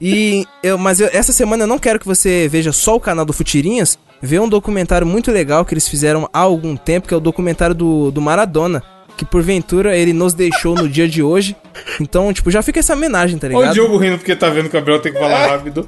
[0.00, 3.24] E eu, mas eu- essa semana eu não quero que você veja só o canal
[3.24, 3.98] do Futirinhas.
[4.22, 7.74] Vê um documentário muito legal que eles fizeram há algum tempo, que é o documentário
[7.74, 8.82] do, do Maradona.
[9.16, 11.56] Que porventura ele nos deixou no dia de hoje.
[12.00, 13.74] Então, tipo, já fica essa homenagem, tá Olha o ligado?
[13.74, 15.86] Diogo rindo porque tá vendo que o Gabriel tem que falar rápido.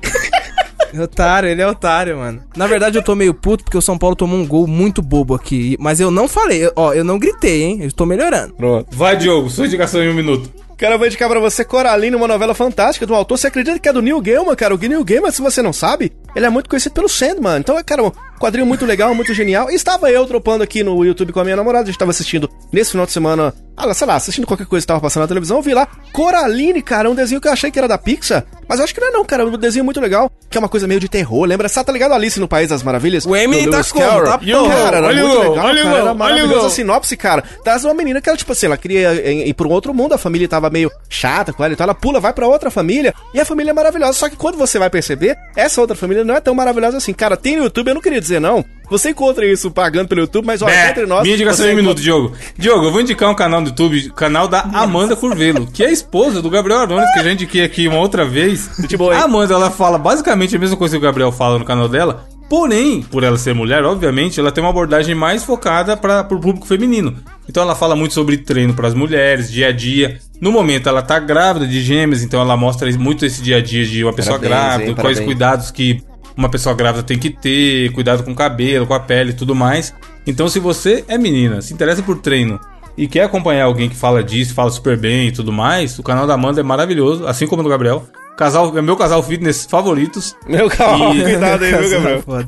[1.02, 2.42] Otário, ele é otário, mano.
[2.56, 5.34] Na verdade, eu tô meio puto porque o São Paulo tomou um gol muito bobo
[5.34, 5.76] aqui.
[5.78, 7.78] Mas eu não falei, ó, eu não gritei, hein?
[7.82, 8.54] Eu tô melhorando.
[8.54, 8.86] Pronto.
[8.96, 10.50] Vai, Diogo, sua indicação em um minuto.
[10.76, 13.38] Cara, eu vou indicar pra você Coraline, uma novela fantástica do autor.
[13.38, 14.74] Você acredita que é do Neil Gaiman, cara?
[14.74, 17.58] O Neil Gaiman, se você não sabe, ele é muito conhecido pelo Sandman.
[17.58, 19.70] Então, é, cara, um quadrinho muito legal, muito genial.
[19.70, 21.84] E estava eu dropando aqui no YouTube com a minha namorada.
[21.84, 24.88] A gente tava assistindo nesse final de semana, ah, sei lá, assistindo qualquer coisa que
[24.88, 25.56] tava passando na televisão.
[25.56, 28.44] Eu vi lá Coraline, cara, um desenho que eu achei que era da Pixar.
[28.68, 29.44] Mas eu acho que não é não, cara.
[29.44, 31.46] É um desenho muito legal, que é uma coisa meio de terror.
[31.46, 31.68] Lembra?
[31.70, 33.24] Sabe, tá ligado Alice no País das Maravilhas?
[33.24, 33.82] O Do tá?
[34.00, 34.24] Carroll?
[34.24, 34.74] Tá E o porra.
[34.74, 35.96] cara, era Olha muito legal, olha cara.
[35.96, 37.42] Era maravilhosa a sinopse, cara.
[37.64, 40.12] Traz uma menina que ela, tipo assim, ela queria ir, ir pra um outro mundo,
[40.12, 43.40] a família tava meio chata com ela, então ela pula, vai pra outra família, e
[43.40, 44.12] a família é maravilhosa.
[44.12, 47.12] Só que quando você vai perceber, essa outra família não é tão maravilhosa assim.
[47.12, 48.64] Cara, tem no YouTube, eu não queria dizer não.
[48.88, 51.22] Você encontra isso pagando pelo YouTube, mas olha, É, entre nós.
[51.22, 52.32] minha indicação em um minuto, Diogo.
[52.56, 55.90] Diogo, eu vou indicar um canal no YouTube, canal da Amanda Curvelo, que é a
[55.90, 58.68] esposa do Gabriel Arones, que eu já indiquei aqui uma outra vez.
[58.96, 59.16] Boa?
[59.16, 62.28] A Amanda, ela fala basicamente a mesma coisa que o Gabriel fala no canal dela,
[62.48, 66.66] porém, por ela ser mulher, obviamente, ela tem uma abordagem mais focada para o público
[66.66, 67.16] feminino.
[67.48, 70.18] Então ela fala muito sobre treino para as mulheres, dia a dia.
[70.40, 73.84] No momento ela tá grávida de gêmeos, então ela mostra muito esse dia a dia
[73.84, 74.94] de uma pessoa Parabéns, grávida, hein?
[74.94, 75.26] quais Parabéns.
[75.26, 76.02] cuidados que
[76.36, 79.54] uma pessoa grávida tem que ter, cuidado com o cabelo, com a pele e tudo
[79.54, 79.94] mais.
[80.26, 82.60] Então, se você é menina, se interessa por treino
[82.96, 86.26] e quer acompanhar alguém que fala disso, fala super bem e tudo mais, o canal
[86.26, 88.06] da Amanda é maravilhoso, assim como o do Gabriel.
[88.36, 90.36] Casal, é meu casal fitness favoritos.
[90.46, 92.22] Meu carro, E- cuidado aí, viu, Gabriel?
[92.22, 92.46] Foda.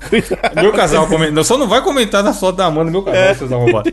[0.61, 1.43] Meu casal comenta.
[1.45, 3.93] Só não vai comentar na foto da Amanda, meu casal, seus arrombados.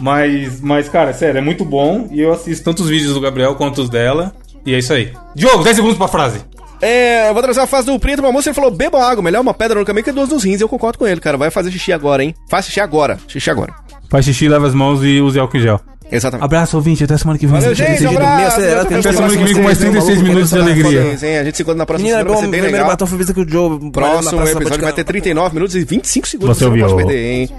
[0.00, 2.08] Mas, mas, cara, sério, é muito bom.
[2.10, 4.32] E eu assisto tanto os vídeos do Gabriel quanto os dela.
[4.64, 5.12] E é isso aí.
[5.34, 6.40] Diogo, 10 segundos pra frase.
[6.80, 9.40] É, eu vou trazer a fase do Preto, uma moça, ele falou, beba água, melhor
[9.40, 10.60] uma pedra no caminho que duas nos rins.
[10.60, 11.36] Eu concordo com ele, cara.
[11.36, 12.34] Vai fazer xixi agora, hein?
[12.48, 13.18] Faz xixi agora.
[13.26, 13.74] Xixi agora.
[14.10, 15.80] Faz xixi, lava as mãos e use álcool em gel.
[16.10, 16.44] Exatamente.
[16.44, 17.04] Abraço, ouvinte.
[17.04, 17.60] Até semana que vem.
[17.60, 18.06] Valeu, gente.
[18.06, 18.60] Um abraço.
[18.60, 21.40] Até semana que vem com mais Vocês, 36 maluco, minutos de alegria.
[21.40, 22.88] A gente se encontra na próxima Menina, semana, vai bom, ser bem primeiro legal.
[22.88, 23.90] batom foi visto que o Joe...
[23.90, 26.56] Próximo episódio vai ter 39 minutos e 25 segundos.
[26.58, 26.86] Você não ouviu.
[26.86, 27.50] pode perder, hein?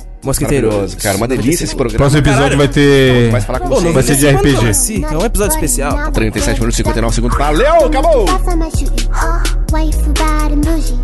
[1.02, 1.16] Cara.
[1.18, 1.98] Uma delícia esse programa.
[1.98, 3.32] Próximo episódio vai ter.
[3.32, 3.86] Vai falar com Pô, você.
[3.86, 4.66] não Vai ser de RPG.
[4.66, 6.12] não, sim, É um episódio especial.
[6.12, 7.38] 37 minutos e 59 segundos.
[7.38, 8.26] Valeu, acabou!
[10.20, 10.98] Bad and bougie.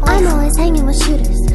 [0.57, 1.45] Hanging with shooters.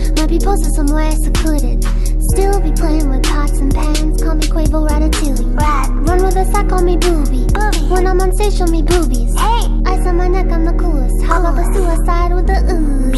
[0.75, 1.85] Somewhere secluded.
[2.33, 4.23] Still be playing with pots and pans.
[4.23, 5.59] Call me Quavo Ratatouille.
[5.59, 5.89] Rat.
[6.07, 7.47] Run with a sack, call me Booby.
[7.53, 7.79] Booby.
[7.91, 9.35] When I'm on stage, show me boobies.
[9.39, 9.67] Hey.
[9.87, 11.23] Ice on my neck, I'm the coolest.
[11.25, 13.11] How about the suicide with the ooze?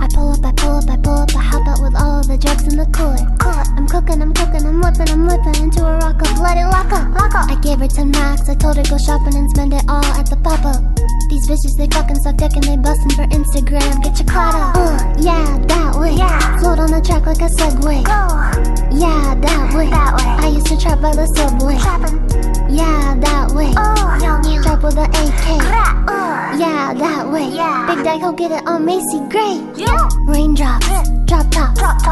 [0.00, 1.34] I pull up, I pull up, I pull up.
[1.34, 3.18] I hop out with all of the drugs in the cooler.
[3.42, 3.64] cooler.
[3.76, 6.38] I'm cooking, I'm cooking, I'm whipping, I'm whipping into a rock up.
[6.38, 7.50] Let it lock up, lock up.
[7.50, 8.48] I gave her 10 max.
[8.48, 10.80] I told her go shopping and spend it all at the pop up.
[11.30, 14.02] These bitches, they fucking suck dick and they bustin' for Instagram.
[14.02, 14.74] Get your caught up.
[14.74, 16.14] Uh, yeah, that way.
[16.14, 16.58] Yeah.
[16.58, 18.02] Float on the track like a Segway.
[18.04, 18.19] Go.
[18.92, 19.88] Yeah, that way.
[19.90, 20.24] That way.
[20.24, 21.78] I used to trap by the subway.
[21.78, 22.18] Trapping.
[22.68, 23.72] Yeah, that way.
[23.76, 25.46] Oh, Trap with a AK.
[26.06, 26.56] Uh.
[26.58, 27.48] Yeah, that way.
[27.48, 27.94] Yeah.
[27.94, 29.60] Big Dyke, go get it on Macy Gray.
[29.76, 30.08] Yeah.
[30.26, 30.69] Raindrops.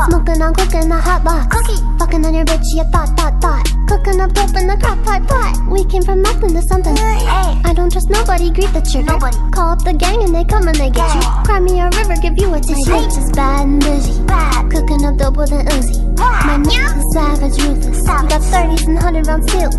[0.09, 0.37] Drop top.
[0.37, 0.39] Drop top.
[0.39, 1.57] Smoking on cooking a hot box.
[1.57, 1.83] Cookie.
[1.99, 3.65] Fucking on your bitch, you thought, thought, thought.
[3.89, 5.57] Cooking up dope in the crock pot, pot.
[5.71, 6.97] We came from nothing to something.
[6.97, 7.61] Hey.
[7.65, 9.13] I don't trust nobody, greet the trigger.
[9.13, 9.37] Nobody.
[9.51, 11.21] Call up the gang and they come and they get you.
[11.45, 12.91] Cry me a river, give you a tissue.
[12.91, 14.25] My bitch is bad and bougie.
[14.27, 14.71] Bad.
[14.71, 16.01] Cooking up dope with an Uzi.
[16.19, 18.01] My niggas is savage, ruthless.
[18.01, 19.71] We got 30s and 100 rounds still.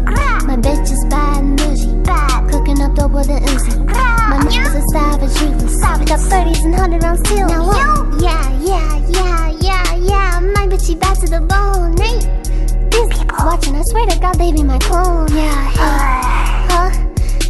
[0.45, 2.03] My bitch is bad and bougie.
[2.03, 2.49] Bad.
[2.49, 3.85] Cooking up dope with an Uzi.
[3.85, 5.73] My niggas is savage, ruthless.
[5.73, 7.47] We got 30s and 100 rounds still.
[7.47, 8.21] Now what?
[8.21, 9.48] Yeah, yeah, yeah,
[10.03, 10.39] yeah, yeah.
[10.39, 11.95] My bitch, she bad to the bone.
[11.95, 15.27] These people watching, I swear to God, they be my clone.
[15.35, 16.69] Yeah, hey.
[16.71, 16.89] Huh?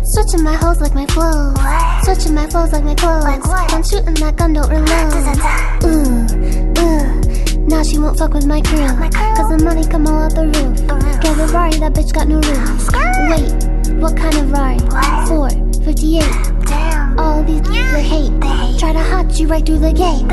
[0.04, 1.54] Switching my hoes like my flow.
[2.04, 3.26] Switching my flows like my clothes.
[3.74, 5.14] I'm shooting that gun, don't reload.
[5.84, 6.26] Ooh, ooh.
[6.26, 7.68] Mm, mm.
[7.70, 8.88] Now she won't fuck with my crew.
[8.88, 10.80] Cause the money come all out the roof.
[10.90, 12.90] Oh, Get a Rari, that bitch got no roof.
[13.30, 14.80] Wait, what kind of Rari?
[15.28, 15.50] Four,
[15.86, 16.59] 58.
[17.20, 18.32] All these they hate.
[18.80, 20.24] Try to hot you right through the gate.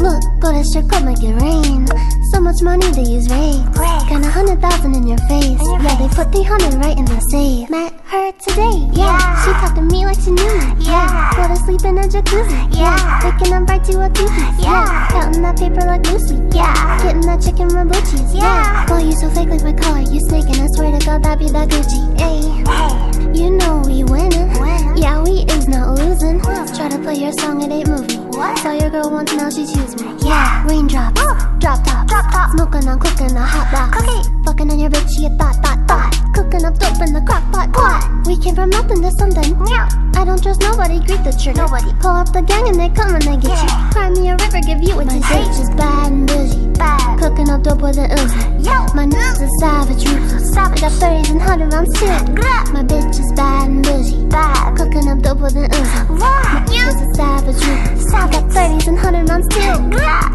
[0.00, 1.86] Look, go to club, make it rain.
[2.32, 3.62] So much money they use rates.
[4.08, 5.60] Got a hundred thousand in your face.
[5.60, 7.68] Yeah, they put the hundred right in the safe.
[7.68, 8.88] Met her today.
[8.96, 10.84] Yeah, she talked to me like she knew me.
[10.88, 11.53] Yeah, sleep
[11.98, 12.76] in a jacuzzi.
[12.76, 14.62] Yeah, waking up right to a koozie.
[14.62, 16.36] Yeah, counting that paper like Lucy.
[16.56, 18.34] Yeah, getting that chicken mabuchis.
[18.34, 20.00] Yeah, boy, you so fake like my collar.
[20.00, 22.00] You snaking, I swear to God, that be that Gucci.
[22.18, 24.50] Ayy, you know we winning.
[24.96, 26.40] Yeah, we is not losing.
[26.40, 28.33] Try to play your song, it ain't moving.
[28.34, 30.10] Saw your girl once, now she choose me.
[30.26, 31.20] Yeah, raindrops,
[31.60, 34.28] drop top, drop top, smoking on cooking a hot box.
[34.44, 36.10] Fucking on your bitch, she a thought, thought, thought.
[36.34, 38.02] Cooking up dope in the crock pot, pot.
[38.26, 39.54] We came from nothing to something.
[40.16, 41.62] I don't trust nobody, greet the trigger.
[41.62, 41.92] Nobody.
[42.02, 43.70] Call up the gang and they come and they get you.
[43.92, 46.74] Cry me a river, give you a bitch is bad and bougie.
[46.74, 47.20] Bad.
[47.20, 48.64] Cooking up dope with an Uzi.
[48.94, 50.56] My niggas is savage, ruthless.
[50.56, 52.06] I got 30s and 100 rounds too.
[52.72, 54.26] My bitch is bad and bougie.
[54.26, 54.76] Bad.
[54.76, 56.18] Cooking up dope with an Uzi.
[56.18, 58.14] My niggas is savage, ruthless.
[58.24, 60.34] I got sightings and hundred rounds too.